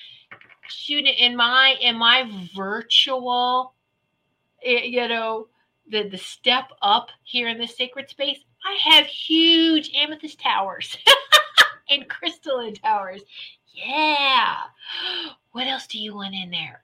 [0.68, 3.74] Shoot it in my in my virtual,
[4.64, 5.48] eh, you know,
[5.88, 8.38] the the step up here in the sacred space.
[8.64, 10.96] I have huge amethyst towers
[11.90, 13.22] and crystalline towers.
[13.66, 14.56] Yeah.
[15.52, 16.82] What else do you want in there?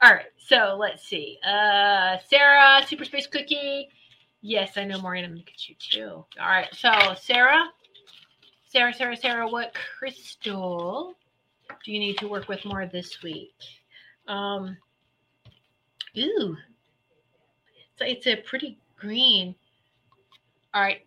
[0.00, 1.38] All right, so let's see.
[1.46, 3.90] Uh, Sarah, Super Space Cookie.
[4.46, 5.24] Yes, I know Maureen.
[5.24, 6.10] I'm look at you too.
[6.10, 6.68] All right.
[6.74, 7.64] So, Sarah,
[8.68, 11.14] Sarah, Sarah, Sarah, what crystal
[11.82, 13.54] do you need to work with more this week?
[14.28, 14.76] Um,
[16.18, 16.58] ooh,
[17.98, 19.54] so it's a pretty green.
[20.74, 21.06] All right.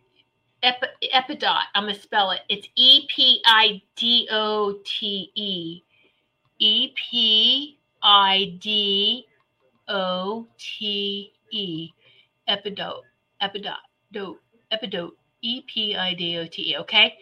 [0.63, 1.61] Ep- epidot.
[1.75, 2.39] I'm going to spell it.
[2.49, 5.83] It's E P I D O T E.
[6.57, 9.27] E P I D
[9.88, 11.91] O T E.
[12.49, 13.03] Epidote
[13.41, 14.38] epidote,
[14.71, 15.11] epidote,
[15.41, 17.15] E P I D O T E, okay?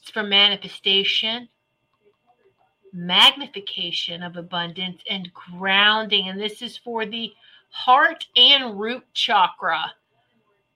[0.00, 1.48] It's for manifestation.
[2.92, 6.28] magnification of abundance and grounding.
[6.28, 7.32] And this is for the
[7.70, 9.92] heart and root chakra.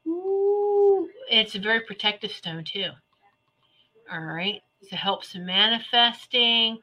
[0.07, 2.91] Ooh, it's a very protective stone, too.
[4.13, 4.61] All right.
[4.83, 6.79] So it helps manifesting.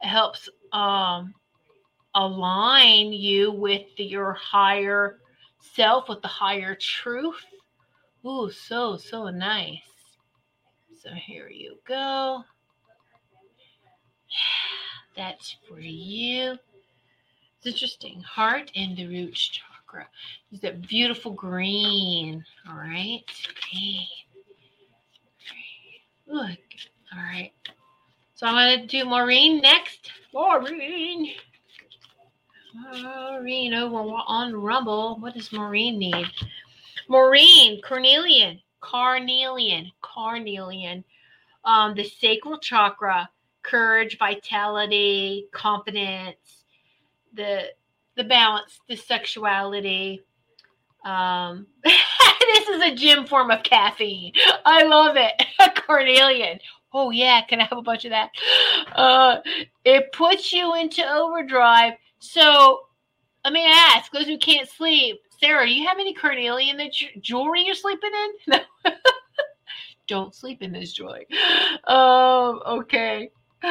[0.00, 1.34] It helps um,
[2.14, 5.18] align you with your higher
[5.74, 7.44] self, with the higher truth.
[8.24, 9.82] Ooh, so, so nice.
[11.02, 12.42] So here you go.
[14.28, 16.58] Yeah, That's for you.
[17.58, 18.22] It's interesting.
[18.22, 20.08] Heart and the root chakra.
[20.52, 22.44] Is that beautiful green.
[22.68, 23.24] All right.
[23.70, 24.06] Green.
[26.26, 26.58] Look.
[27.14, 27.52] All right.
[28.34, 30.10] So I'm going to do Maureen next.
[30.34, 31.32] Maureen.
[32.76, 35.16] Maureen over on Rumble.
[35.18, 36.26] What does Maureen need?
[37.08, 41.04] Maureen, Cornelian, Carnelian, Carnelian.
[41.64, 43.28] Um, the sacral chakra,
[43.62, 46.64] courage, vitality, confidence,
[47.32, 47.64] the
[48.16, 50.22] the balance, the sexuality.
[51.04, 54.32] Um, this is a gym form of caffeine.
[54.64, 55.34] I love it.
[55.86, 56.58] Carnelian.
[56.92, 58.30] Oh yeah, can I have a bunch of that?
[58.94, 59.38] Uh,
[59.84, 61.94] it puts you into overdrive.
[62.26, 62.80] So
[63.44, 65.20] let me ask those who can't sleep.
[65.38, 68.58] Sarah, do you have any carnelian that jewelry you're sleeping in?
[68.84, 68.92] No.
[70.08, 71.26] Don't sleep in this jewelry.
[71.86, 73.30] Um, okay.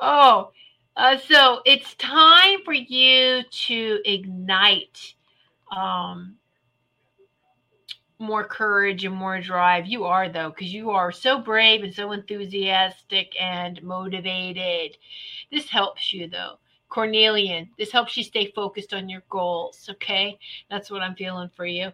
[0.00, 0.50] oh,
[0.96, 5.14] uh, so it's time for you to ignite
[5.74, 6.36] um,
[8.18, 9.86] more courage and more drive.
[9.86, 14.96] You are, though, because you are so brave and so enthusiastic and motivated.
[15.52, 16.58] This helps you, though.
[16.88, 19.88] Cornelian, this helps you stay focused on your goals.
[19.92, 20.38] Okay.
[20.70, 21.92] That's what I'm feeling for you.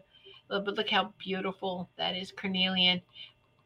[0.48, 3.02] But look how beautiful that is, Cornelian.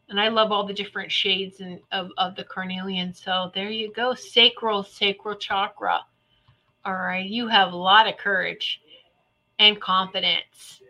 [0.08, 3.12] And I love all the different shades and of, of the Cornelian.
[3.12, 4.14] So there you go.
[4.14, 6.00] Sacral, sacral chakra.
[6.84, 7.26] All right.
[7.26, 8.80] You have a lot of courage
[9.58, 10.80] and confidence.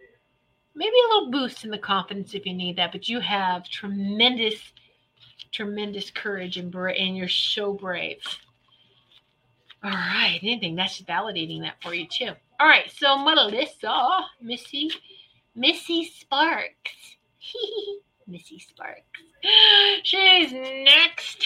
[0.78, 4.60] Maybe a little boost in the confidence if you need that, but you have tremendous,
[5.50, 8.18] tremendous courage and, bra- and you're so brave.
[9.82, 10.38] All right.
[10.40, 12.30] Anything that's validating that for you too.
[12.60, 12.88] All right.
[12.96, 14.88] So Melissa, Missy,
[15.56, 17.16] Missy Sparks.
[18.28, 19.02] Missy Sparks.
[20.04, 21.44] She's next.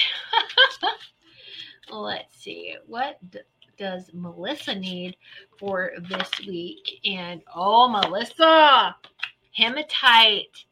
[1.90, 2.76] Let's see.
[2.86, 3.40] What d-
[3.78, 5.16] does Melissa need
[5.58, 7.00] for this week?
[7.04, 8.94] And oh, Melissa,
[9.52, 10.64] hematite.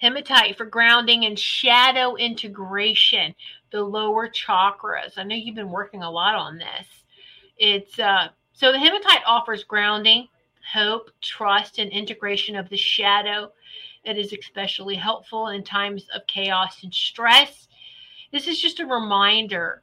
[0.00, 3.34] Hematite for grounding and shadow integration,
[3.70, 5.18] the lower chakras.
[5.18, 6.86] I know you've been working a lot on this.
[7.58, 10.28] It's uh, so the hematite offers grounding,
[10.72, 13.52] hope, trust, and integration of the shadow.
[14.04, 17.68] It is especially helpful in times of chaos and stress.
[18.32, 19.82] This is just a reminder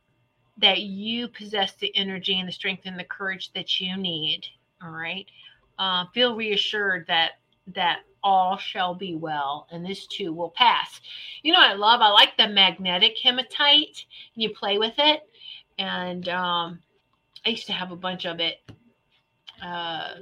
[0.58, 4.48] that you possess the energy and the strength and the courage that you need.
[4.82, 5.28] All right.
[5.78, 7.34] Uh, feel reassured that
[7.76, 11.00] that all shall be well, and this too will pass.
[11.44, 12.02] You know, I love.
[12.02, 14.06] I like the magnetic hematite.
[14.36, 15.22] You play with it,
[15.80, 16.80] and um,
[17.46, 18.58] I used to have a bunch of it.
[19.64, 20.16] Uh,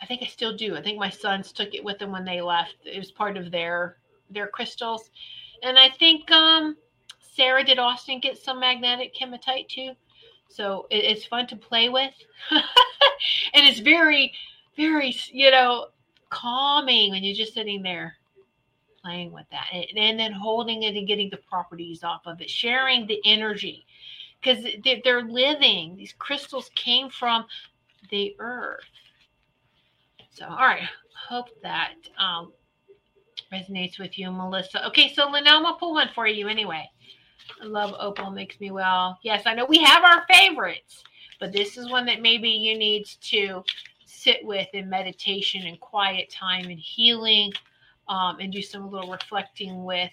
[0.00, 0.74] I think I still do.
[0.74, 2.76] I think my sons took it with them when they left.
[2.86, 3.98] It was part of their
[4.30, 5.10] their crystals,
[5.62, 6.78] and I think um,
[7.20, 9.92] Sarah did Austin get some magnetic hematite too.
[10.48, 12.14] So it, it's fun to play with,
[12.50, 12.62] and
[13.66, 14.32] it's very,
[14.78, 15.88] very you know
[16.30, 18.16] calming when you're just sitting there
[19.02, 22.50] playing with that, and, and then holding it and getting the properties off of it,
[22.50, 23.86] sharing the energy
[24.40, 24.64] because
[25.04, 25.96] they're living.
[25.96, 27.44] These crystals came from
[28.10, 28.84] the earth.
[30.30, 30.88] So, all right.
[31.28, 32.52] Hope that um,
[33.52, 34.86] resonates with you, Melissa.
[34.88, 36.88] Okay, so Linnell, I'm to pull one for you anyway.
[37.60, 39.18] I love Opal Makes Me Well.
[39.22, 41.04] Yes, I know we have our favorites,
[41.38, 43.62] but this is one that maybe you need to
[44.20, 47.52] sit with in meditation and quiet time and healing
[48.08, 50.10] um, and do some little reflecting with.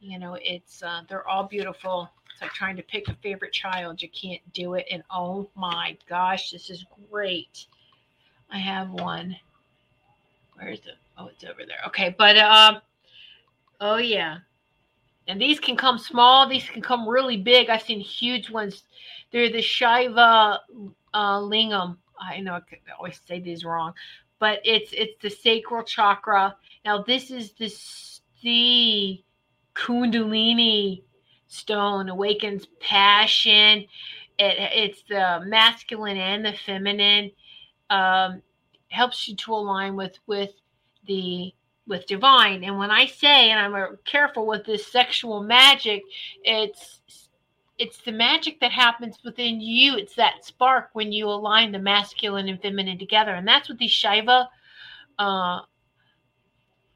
[0.00, 4.00] You know, it's uh, they're all beautiful It's like trying to pick a favorite child.
[4.00, 4.86] You can't do it.
[4.90, 7.66] And oh my gosh, this is great.
[8.50, 9.36] I have one.
[10.54, 10.96] Where is it?
[11.18, 11.80] Oh, it's over there.
[11.86, 12.80] Okay, but um,
[13.80, 14.38] oh yeah.
[15.28, 16.48] And these can come small.
[16.48, 17.68] These can come really big.
[17.68, 18.84] I've seen huge ones.
[19.30, 20.60] They're the Shiva
[21.14, 21.96] uh, lingam.
[22.20, 22.60] I know I
[22.98, 23.94] always say these wrong,
[24.38, 26.56] but it's it's the sacral chakra.
[26.84, 27.74] Now this is the
[28.42, 29.22] the
[29.74, 31.02] Kundalini
[31.48, 33.86] stone awakens passion.
[34.38, 37.32] It, it's the masculine and the feminine.
[37.88, 38.42] Um,
[38.88, 40.52] helps you to align with with
[41.06, 41.52] the
[41.86, 42.64] with divine.
[42.64, 46.02] And when I say, and I'm careful with this sexual magic,
[46.44, 47.00] it's
[47.80, 49.96] it's the magic that happens within you.
[49.96, 53.90] It's that spark when you align the masculine and feminine together, and that's what these
[53.90, 54.50] Shiva,
[55.18, 55.60] uh,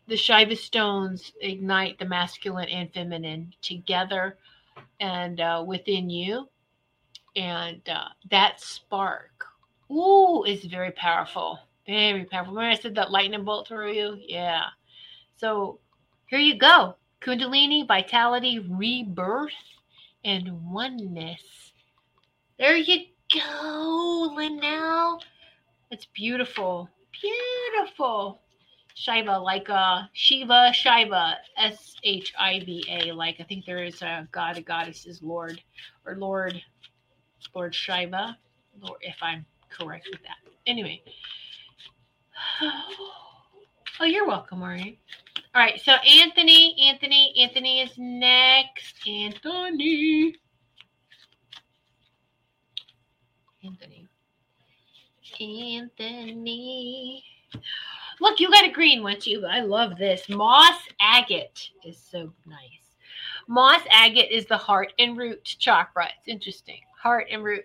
[0.06, 4.36] the Shiva stones ignite the masculine and feminine together,
[5.00, 6.50] and uh, within you,
[7.34, 9.46] and uh, that spark,
[9.90, 12.54] ooh, is very powerful, very powerful.
[12.54, 14.18] Remember I said that lightning bolt through you?
[14.20, 14.64] Yeah.
[15.38, 15.78] So
[16.26, 16.96] here you go.
[17.22, 19.52] Kundalini, vitality, rebirth,
[20.24, 21.72] and oneness.
[22.58, 25.22] There you go, Linnell.
[25.90, 26.88] It's beautiful.
[27.20, 28.40] Beautiful.
[28.94, 33.12] Shiva, like uh Shiva, Shiva, S H I V A.
[33.12, 35.60] Like I think there is a god, a goddess is Lord
[36.06, 36.60] or Lord,
[37.54, 38.38] Lord Shiva,
[38.80, 40.36] Lord, if I'm correct with that.
[40.66, 41.02] Anyway.
[44.00, 44.96] Oh, you're welcome, Maureen.
[45.54, 48.96] All right, so Anthony, Anthony, Anthony is next.
[49.06, 50.34] Anthony.
[53.64, 54.08] Anthony.
[55.40, 57.24] Anthony.
[58.20, 59.44] Look, you got a green one too.
[59.48, 60.28] I love this.
[60.28, 62.96] Moss agate is so nice.
[63.46, 66.08] Moss agate is the heart and root chakra.
[66.18, 66.80] It's interesting.
[67.00, 67.62] Heart and root.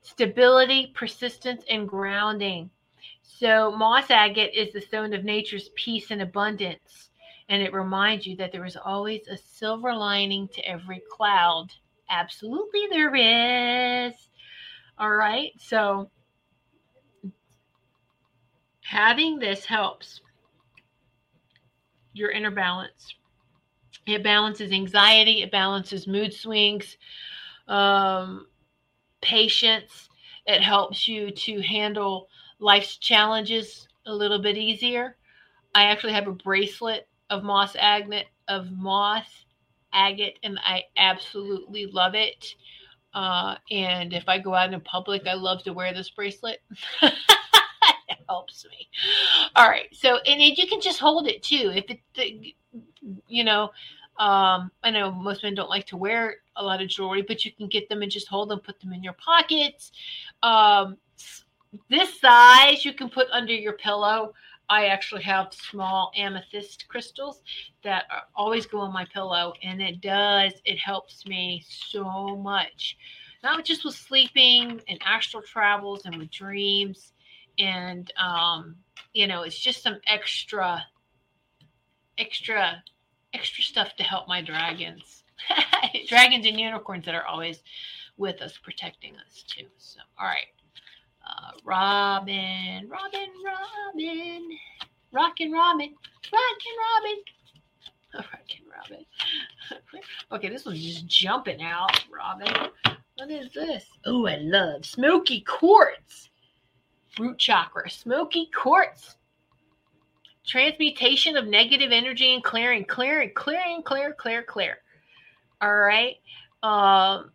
[0.00, 2.70] Stability, persistence, and grounding.
[3.22, 7.09] So, moss agate is the stone of nature's peace and abundance.
[7.50, 11.68] And it reminds you that there is always a silver lining to every cloud.
[12.10, 14.14] Absolutely, there is.
[14.98, 15.52] All right.
[15.58, 16.10] So,
[18.82, 20.20] having this helps
[22.12, 23.14] your inner balance.
[24.06, 26.96] It balances anxiety, it balances mood swings,
[27.68, 28.46] um,
[29.22, 30.08] patience.
[30.46, 32.28] It helps you to handle
[32.60, 35.16] life's challenges a little bit easier.
[35.74, 39.24] I actually have a bracelet of moss agate of moss
[39.92, 42.54] agate, and I absolutely love it.
[43.14, 46.62] Uh, and if I go out in public, I love to wear this bracelet.
[47.02, 48.88] it helps me.
[49.56, 49.88] All right.
[49.92, 51.72] So, and you can just hold it too.
[51.74, 52.54] If it,
[53.26, 53.70] you know,
[54.18, 57.52] um, I know most men don't like to wear a lot of jewelry, but you
[57.52, 59.92] can get them and just hold them, put them in your pockets.
[60.42, 60.98] Um,
[61.88, 64.34] this size you can put under your pillow.
[64.70, 67.42] I actually have small amethyst crystals
[67.82, 68.04] that
[68.36, 72.96] always go on my pillow, and it does, it helps me so much.
[73.42, 77.12] Not just with sleeping and astral travels and with dreams.
[77.58, 78.76] And, um,
[79.12, 80.84] you know, it's just some extra,
[82.16, 82.84] extra,
[83.34, 85.24] extra stuff to help my dragons.
[86.08, 87.60] dragons and unicorns that are always
[88.16, 89.66] with us, protecting us too.
[89.78, 90.46] So, all right.
[91.26, 94.48] Uh, Robin, Robin, Robin,
[95.12, 95.94] Rockin' Robin,
[96.32, 97.24] Rockin' Robin.
[98.14, 99.04] Rockin' Robin.
[100.32, 102.70] okay, this one's just jumping out, Robin.
[103.16, 103.84] What is this?
[104.06, 106.30] Oh, I love smoky quartz.
[107.18, 109.16] Root chakra, smoky quartz.
[110.46, 114.78] Transmutation of negative energy and clearing, clearing, clearing, clear, clear, clear.
[115.60, 116.16] All right.
[116.62, 117.30] Um,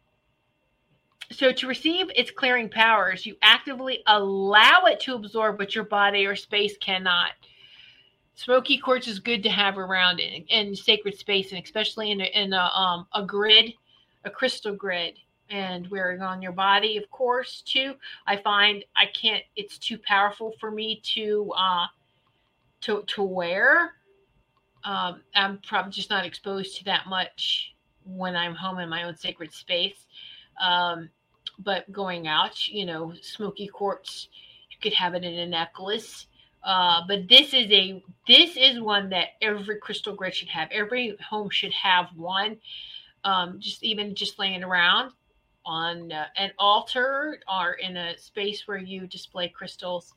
[1.31, 6.25] so, to receive its clearing powers, you actively allow it to absorb what your body
[6.25, 7.31] or space cannot.
[8.35, 12.25] Smoky quartz is good to have around in, in sacred space, and especially in a,
[12.25, 13.73] in a, um, a grid,
[14.25, 15.15] a crystal grid,
[15.49, 17.95] and wearing on your body, of course, too.
[18.27, 21.87] I find I can't; it's too powerful for me to uh,
[22.81, 23.93] to to wear.
[24.83, 27.73] Um, I'm probably just not exposed to that much
[28.03, 30.05] when I'm home in my own sacred space.
[30.61, 31.09] Um,
[31.59, 34.29] but going out, you know, smoky quartz,
[34.69, 36.27] you could have it in a necklace.
[36.63, 40.67] Uh, but this is a this is one that every crystal grid should have.
[40.71, 42.57] Every home should have one.
[43.23, 45.11] Um, just even just laying around
[45.65, 50.13] on uh, an altar or in a space where you display crystals.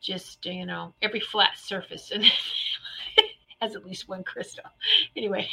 [0.00, 2.24] Just you know, every flat surface and
[3.60, 4.64] has at least one crystal.
[5.16, 5.48] Anyway,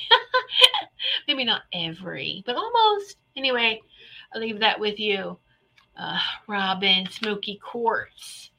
[1.28, 3.18] maybe not every, but almost.
[3.36, 3.80] Anyway,
[4.34, 5.38] I'll leave that with you.
[5.98, 8.52] Uh, Robin, Smoky Quartz.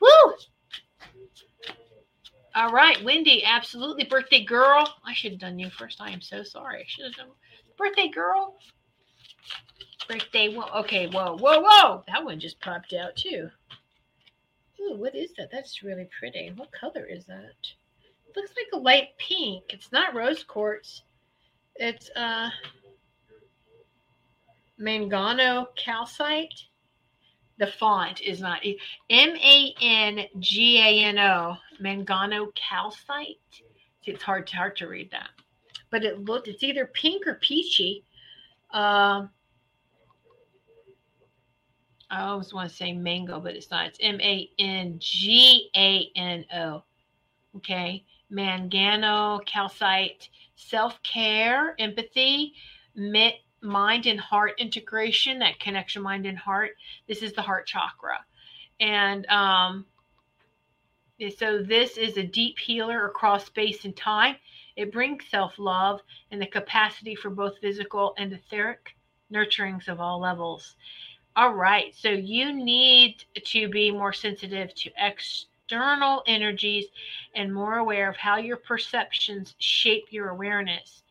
[0.00, 0.34] Woo!
[2.54, 4.04] All right, Wendy, absolutely.
[4.04, 4.92] Birthday girl.
[5.04, 6.00] I should have done you first.
[6.00, 6.80] I am so sorry.
[6.80, 7.28] I should have done
[7.76, 8.56] birthday girl.
[10.08, 10.54] Birthday.
[10.54, 12.02] Whoa, okay, whoa, whoa, whoa.
[12.08, 13.50] That one just popped out too.
[14.80, 15.50] Ooh, what is that?
[15.52, 16.52] That's really pretty.
[16.56, 17.54] What color is that?
[18.28, 19.64] It looks like a light pink.
[19.70, 21.02] It's not rose quartz.
[21.76, 22.50] It's uh
[24.80, 26.64] Mangano calcite.
[27.58, 28.64] The font is not
[29.10, 31.56] M A N G A N O.
[31.80, 33.36] Mangano calcite.
[34.04, 35.30] See, it's hard, to, hard to read that,
[35.90, 36.46] but it looked.
[36.46, 38.04] It's either pink or peachy.
[38.72, 39.26] Uh,
[42.10, 43.86] I always want to say mango, but it's not.
[43.86, 46.84] It's M A N G A N O.
[47.56, 48.04] Okay.
[48.30, 52.52] Mangano, calcite, self care, empathy,
[53.60, 56.72] mind and heart integration, that connection mind and heart.
[57.06, 58.24] This is the heart chakra.
[58.80, 59.86] And um,
[61.36, 64.36] so this is a deep healer across space and time.
[64.76, 66.00] It brings self love
[66.30, 68.94] and the capacity for both physical and etheric
[69.32, 70.76] nurturings of all levels.
[71.34, 76.86] All right, so you need to be more sensitive to external energies
[77.34, 81.02] and more aware of how your perceptions shape your awareness.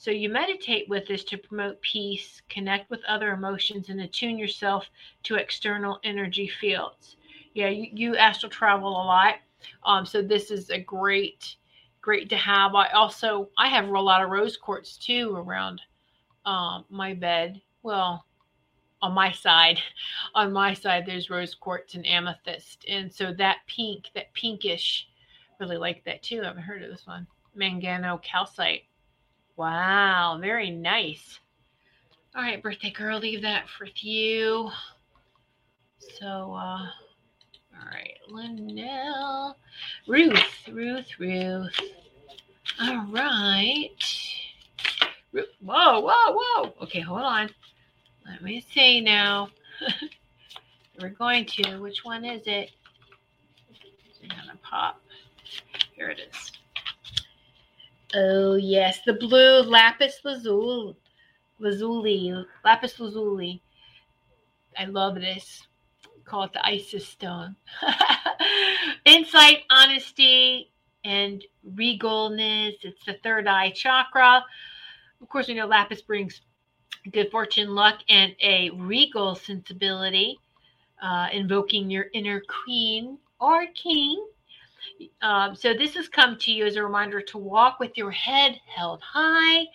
[0.00, 4.86] So you meditate with this to promote peace, connect with other emotions, and attune yourself
[5.24, 7.16] to external energy fields.
[7.52, 9.34] Yeah, you, you astral travel a lot.
[9.84, 11.56] Um, so this is a great
[12.00, 12.74] great to have.
[12.74, 15.82] I also I have a lot of rose quartz too around
[16.46, 17.60] um, my bed.
[17.82, 18.24] Well,
[19.02, 19.80] on my side,
[20.34, 25.08] on my side, there's rose quartz and amethyst, and so that pink, that pinkish,
[25.58, 26.40] really like that too.
[26.42, 27.26] I haven't heard of this one.
[27.54, 28.84] Mangano calcite.
[29.60, 31.38] Wow, very nice.
[32.34, 34.70] All right, birthday girl, leave that for you.
[36.18, 39.58] So, uh, all right, Linnell.
[40.08, 41.78] Ruth, Ruth, Ruth.
[42.80, 43.90] All right.
[45.30, 46.72] Whoa, whoa, whoa.
[46.84, 47.50] Okay, hold on.
[48.26, 49.50] Let me see now.
[51.02, 51.76] We're going to.
[51.80, 52.70] Which one is it?
[53.68, 55.02] It's gonna pop.
[55.94, 56.52] Here it is.
[58.14, 60.96] Oh yes, the blue lapis lazuli.
[61.58, 62.44] Lazuli.
[62.64, 63.62] Lapis lazuli.
[64.78, 65.66] I love this
[66.24, 67.56] call it the Isis stone.
[69.04, 70.70] Insight, honesty,
[71.04, 71.44] and
[71.74, 72.76] regalness.
[72.82, 74.44] It's the third eye chakra.
[75.20, 76.40] Of course, we know lapis brings
[77.12, 80.38] good fortune, luck, and a regal sensibility,
[81.02, 84.24] uh, invoking your inner queen or king.
[85.22, 88.60] Um, so, this has come to you as a reminder to walk with your head
[88.66, 89.66] held high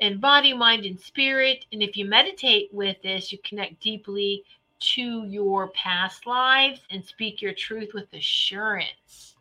[0.00, 1.66] in body, mind, and spirit.
[1.72, 4.44] And if you meditate with this, you connect deeply
[4.80, 9.36] to your past lives and speak your truth with assurance.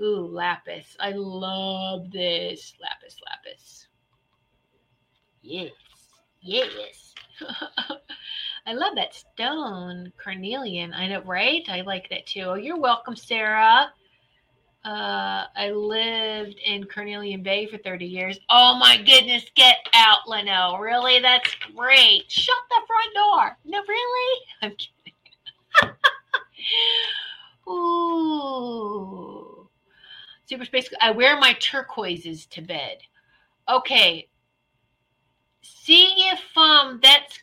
[0.00, 0.96] Ooh, lapis.
[0.98, 2.74] I love this.
[2.80, 3.86] Lapis, lapis.
[5.42, 5.72] Yes,
[6.42, 7.14] yes.
[8.66, 10.92] I love that stone, carnelian.
[10.94, 11.62] I know, right?
[11.68, 12.42] I like that too.
[12.42, 13.92] Oh, you're welcome, Sarah.
[14.82, 18.40] Uh, I lived in Carnelian Bay for 30 years.
[18.48, 20.78] Oh my goodness, get out, Leno.
[20.78, 21.20] Really?
[21.20, 22.30] That's great.
[22.30, 23.58] Shut the front door.
[23.66, 24.40] No, really?
[24.62, 25.94] I'm kidding.
[27.70, 29.68] Ooh.
[30.46, 30.88] Super space.
[31.00, 32.98] I wear my turquoises to bed.
[33.68, 34.28] Okay.
[35.62, 37.38] See if um that's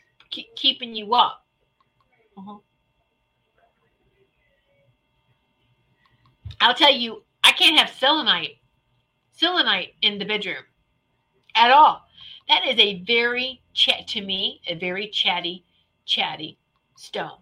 [0.55, 1.45] keeping you up.
[2.35, 2.57] Uh-huh.
[6.59, 8.57] I'll tell you, I can't have selenite,
[9.31, 10.65] selenite in the bedroom
[11.55, 12.03] at all.
[12.49, 15.63] That is a very chat to me, a very chatty,
[16.05, 16.57] chatty
[16.97, 17.37] stone.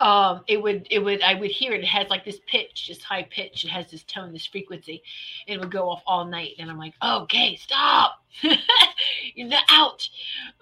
[0.00, 1.80] Um, it would, it would, I would hear it.
[1.80, 3.62] It has like this pitch, this high pitch.
[3.66, 5.02] It has this tone, this frequency.
[5.46, 6.54] It would go off all night.
[6.58, 8.24] And I'm like, okay, stop.
[9.34, 10.08] You're not out.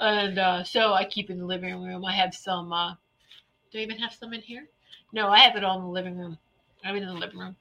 [0.01, 2.05] And uh, so I keep in the living room.
[2.05, 2.95] I have some, uh,
[3.71, 4.67] do I even have some in here?
[5.13, 6.37] No, I have it all in the living room.
[6.85, 7.57] I it in the living room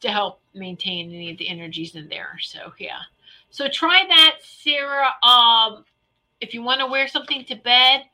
[0.00, 2.38] to help maintain any of the energies in there.
[2.42, 3.00] So yeah.
[3.50, 5.10] So try that, Sarah.
[5.22, 5.84] Um,
[6.40, 8.04] if you want to wear something to bed,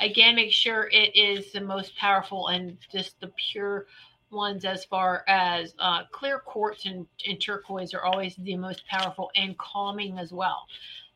[0.00, 3.86] again, make sure it is the most powerful and just the pure
[4.30, 9.30] ones as far as uh, clear quartz and, and, turquoise are always the most powerful
[9.36, 10.66] and calming as well.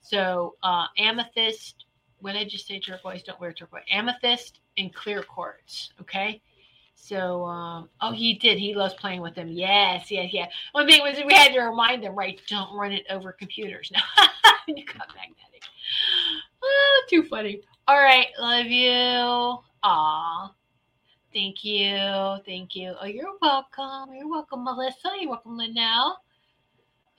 [0.00, 1.86] So uh, amethyst,
[2.20, 3.22] when I just say turquoise?
[3.22, 3.84] Don't wear turquoise.
[3.90, 5.92] Amethyst and clear quartz.
[6.00, 6.40] Okay.
[6.98, 8.58] So, um, oh, he did.
[8.58, 9.48] He loves playing with them.
[9.48, 10.46] Yes, yes, yeah.
[10.72, 12.40] One thing was we had to remind them, right?
[12.48, 13.92] Don't run it over computers.
[14.68, 15.62] No, you got magnetic.
[16.60, 17.60] Oh, too funny.
[17.86, 19.58] All right, love you.
[19.84, 20.52] Aw,
[21.32, 22.96] thank you, thank you.
[23.00, 24.12] Oh, you're welcome.
[24.12, 25.10] You're welcome, Melissa.
[25.20, 26.16] You're welcome, Linnell.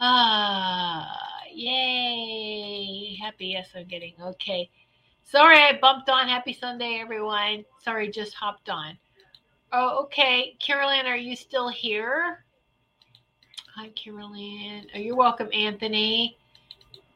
[0.01, 1.09] Ah,
[1.53, 3.17] yay!
[3.21, 4.69] Happy yes, I'm getting okay.
[5.23, 6.28] Sorry, I bumped on.
[6.28, 7.63] Happy Sunday, everyone.
[7.82, 8.97] Sorry, just hopped on.
[9.72, 10.55] Oh, okay.
[10.59, 12.43] Carolyn, are you still here?
[13.76, 14.88] Hi, Carolyn.
[14.95, 16.38] Oh, you're welcome, Anthony.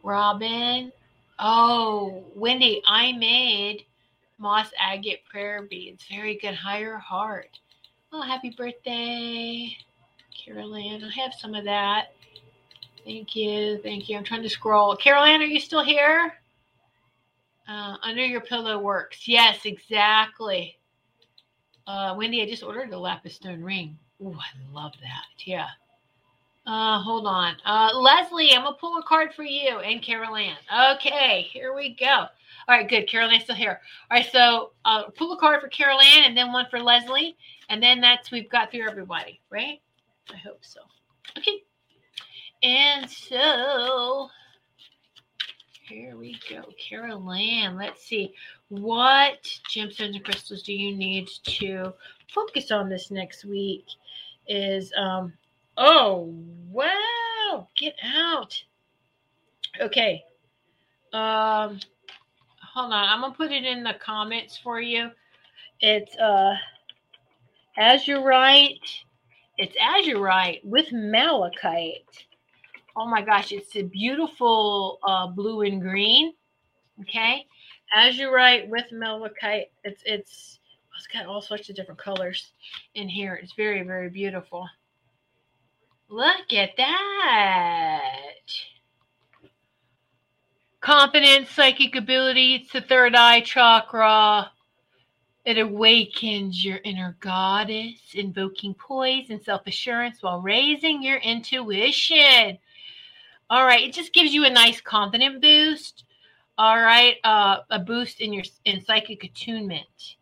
[0.04, 0.92] Robin.
[1.40, 3.86] Oh, Wendy, I made
[4.38, 6.06] moss agate prayer beads.
[6.10, 6.54] Very good.
[6.54, 7.60] Higher heart.
[8.12, 9.76] Oh, happy birthday,
[10.46, 11.04] Carolyn.
[11.04, 12.08] I have some of that.
[13.06, 13.80] Thank you.
[13.82, 14.18] Thank you.
[14.18, 14.96] I'm trying to scroll.
[14.98, 16.34] Carolyn, are you still here?
[17.68, 19.28] Uh, under your pillow works.
[19.28, 20.78] Yes, exactly.
[21.88, 23.98] Uh, Wendy, I just ordered the lapis stone ring.
[24.24, 25.46] Oh, I love that.
[25.46, 25.68] Yeah.
[26.66, 27.56] Uh, hold on.
[27.66, 30.56] Uh, Leslie, I'm gonna pull a card for you and Carol Ann.
[30.96, 32.06] Okay, here we go.
[32.68, 33.10] All right, good.
[33.10, 33.82] Carol Ann's still here.
[34.12, 37.36] All right, so uh, pull a card for Carol Ann and then one for Leslie,
[37.70, 39.82] and then that's we've got through everybody, right?
[40.32, 40.82] I hope so.
[41.38, 41.64] Okay.
[42.62, 44.30] And so
[45.90, 46.64] here we go.
[46.78, 48.36] Carol Ann, let's see.
[48.72, 51.94] What gemstones and crystals do you need to
[52.34, 53.84] focus on this next week?
[54.48, 55.34] Is um
[55.76, 56.34] oh
[56.70, 58.64] wow, get out.
[59.82, 60.24] Okay.
[61.12, 61.82] Um
[62.74, 65.12] hold on, I'm gonna put it in the comments for you.
[65.82, 66.56] It's uh
[67.78, 68.80] azurite.
[69.58, 72.26] It's azurite with malachite.
[72.96, 76.36] Oh my gosh, it's a beautiful uh, blue and green.
[77.02, 77.46] Okay,
[77.96, 79.72] azurite with malachite.
[79.84, 80.60] It's it's
[80.98, 82.52] it's got all sorts of different colors
[82.96, 83.40] in here.
[83.42, 84.68] It's very very beautiful.
[86.10, 88.32] Look at that.
[90.82, 92.56] Confidence, psychic ability.
[92.56, 94.52] It's the third eye chakra.
[95.46, 102.60] It awakens your inner goddess, invoking poise and self assurance while raising your intuition.
[103.50, 106.06] All right, it just gives you a nice confident boost.
[106.58, 110.16] All right, uh, a boost in your in psychic attunement.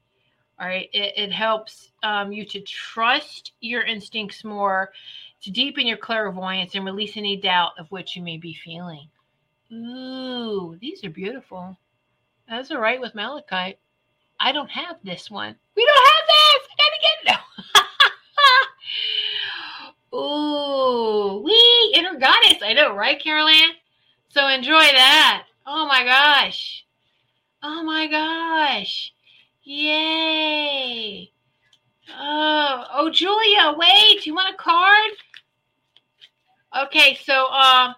[0.60, 4.92] All right, it, it helps um, you to trust your instincts more,
[5.42, 9.08] to deepen your clairvoyance and release any doubt of what you may be feeling.
[9.72, 11.78] Ooh, these are beautiful.
[12.50, 13.80] That's all right with malachite.
[14.40, 15.56] I don't have this one.
[15.76, 16.68] We don't have this.
[16.72, 17.40] I gotta get
[20.14, 20.16] it.
[20.18, 22.64] Ooh, we inner goddess.
[22.64, 23.70] I know, right, Carol Ann?
[24.30, 25.46] So enjoy that.
[25.72, 26.84] Oh my gosh.
[27.61, 29.13] Oh my gosh.
[29.61, 31.32] Yay.
[32.11, 34.26] Oh, oh, Julia, wait.
[34.26, 35.11] You want a card?
[36.88, 37.93] Okay, so um,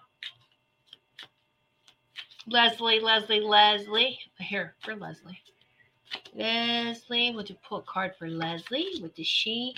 [2.46, 4.18] Leslie, Leslie, Leslie.
[4.38, 5.40] Here for Leslie.
[6.34, 8.98] Leslie, we'll pull a card for Leslie.
[9.00, 9.74] What does she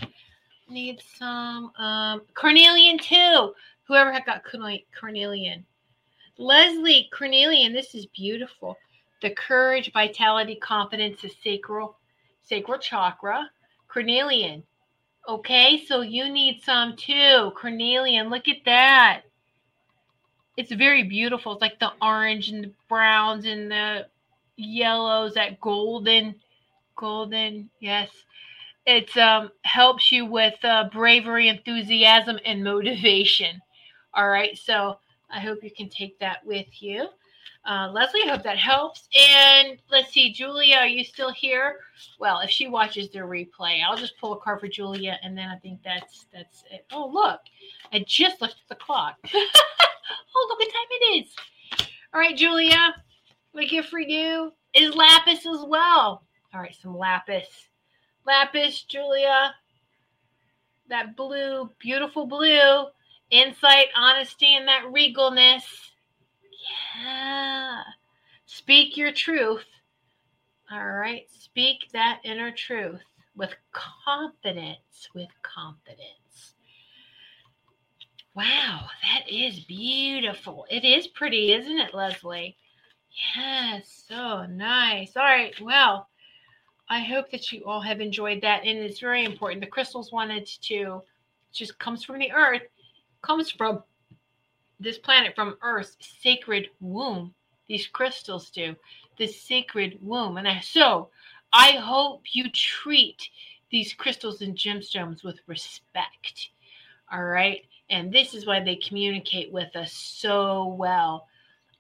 [0.68, 1.00] need?
[1.16, 3.54] Some um Carnelian too.
[3.86, 4.42] Whoever had got
[4.98, 5.64] Carnelian.
[6.38, 8.76] Leslie Cornelian, this is beautiful.
[9.22, 11.96] The courage, vitality, confidence, the sacral,
[12.42, 13.50] sacral chakra.
[13.88, 14.64] Cornelian.
[15.28, 17.52] Okay, so you need some too.
[17.56, 19.22] Cornelian, look at that.
[20.56, 21.52] It's very beautiful.
[21.52, 24.06] It's like the orange and the browns and the
[24.56, 26.34] yellows, that golden,
[26.96, 28.10] golden, yes.
[28.86, 33.60] It um, helps you with uh, bravery, enthusiasm, and motivation.
[34.12, 34.98] All right, so
[35.34, 37.08] I hope you can take that with you.
[37.66, 39.08] Uh, Leslie, I hope that helps.
[39.18, 41.80] And let's see, Julia, are you still here?
[42.20, 45.48] Well, if she watches the replay, I'll just pull a card for Julia, and then
[45.48, 46.86] I think that's that's it.
[46.92, 47.40] Oh, look,
[47.92, 49.16] I just looked at the clock.
[49.34, 51.86] oh, look what time it is.
[52.12, 52.94] All right, Julia,
[53.54, 56.22] my gift for you is lapis as well.
[56.52, 57.48] All right, some lapis.
[58.26, 59.54] Lapis, Julia.
[60.88, 62.86] That blue, beautiful blue.
[63.30, 65.64] Insight, honesty, and that regalness.
[67.02, 67.82] Yeah.
[68.46, 69.64] Speak your truth.
[70.70, 71.26] All right.
[71.30, 73.02] Speak that inner truth
[73.36, 75.08] with confidence.
[75.14, 76.54] With confidence.
[78.34, 80.66] Wow, that is beautiful.
[80.68, 82.56] It is pretty, isn't it, Leslie?
[83.36, 85.16] Yes, so nice.
[85.16, 86.08] All right, well,
[86.90, 88.64] I hope that you all have enjoyed that.
[88.64, 89.60] And it's very important.
[89.60, 91.02] The crystals wanted to
[91.52, 92.62] just comes from the earth,
[93.24, 93.82] comes from
[94.78, 97.34] this planet, from Earth's sacred womb.
[97.68, 98.76] These crystals do.
[99.18, 100.36] The sacred womb.
[100.36, 101.08] And I, so
[101.52, 103.28] I hope you treat
[103.70, 106.50] these crystals and gemstones with respect.
[107.10, 107.62] All right.
[107.90, 111.26] And this is why they communicate with us so well.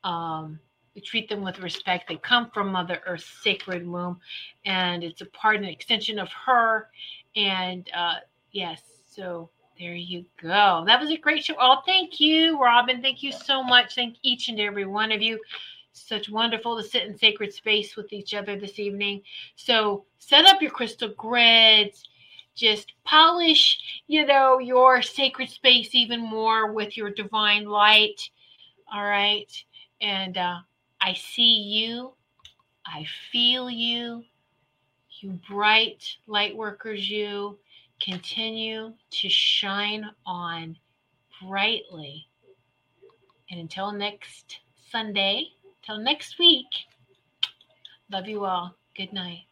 [0.02, 0.58] Um,
[0.94, 2.08] we treat them with respect.
[2.08, 4.20] They come from Mother Earth's sacred womb,
[4.64, 6.88] and it's a part and extension of her.
[7.34, 8.16] And uh,
[8.52, 8.80] yes,
[9.10, 10.84] so there you go.
[10.86, 11.54] That was a great show.
[11.58, 13.02] Oh, thank you, Robin.
[13.02, 13.94] Thank you so much.
[13.94, 15.40] Thank each and every one of you.
[15.92, 19.22] Such wonderful to sit in sacred space with each other this evening.
[19.56, 22.08] So set up your crystal grids.
[22.54, 28.30] Just polish, you know, your sacred space even more with your divine light.
[28.92, 29.50] All right.
[30.00, 30.58] And uh,
[31.00, 32.12] I see you.
[32.86, 34.24] I feel you.
[35.20, 37.58] You bright light workers, you
[38.04, 40.76] continue to shine on
[41.42, 42.26] brightly.
[43.50, 44.58] And until next
[44.90, 45.48] Sunday,
[45.84, 46.66] till next week,
[48.10, 48.76] Love you all.
[48.96, 49.46] Good night.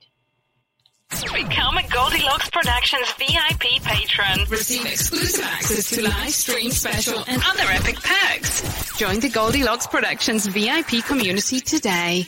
[1.10, 4.46] Become a Goldilocks Productions VIP patron.
[4.48, 8.96] Receive exclusive access to live stream special and other epic perks.
[8.96, 12.26] Join the Goldilocks Productions VIP community today.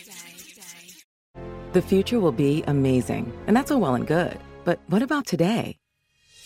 [1.72, 4.38] The future will be amazing, and that's all well and good.
[4.64, 5.76] But what about today?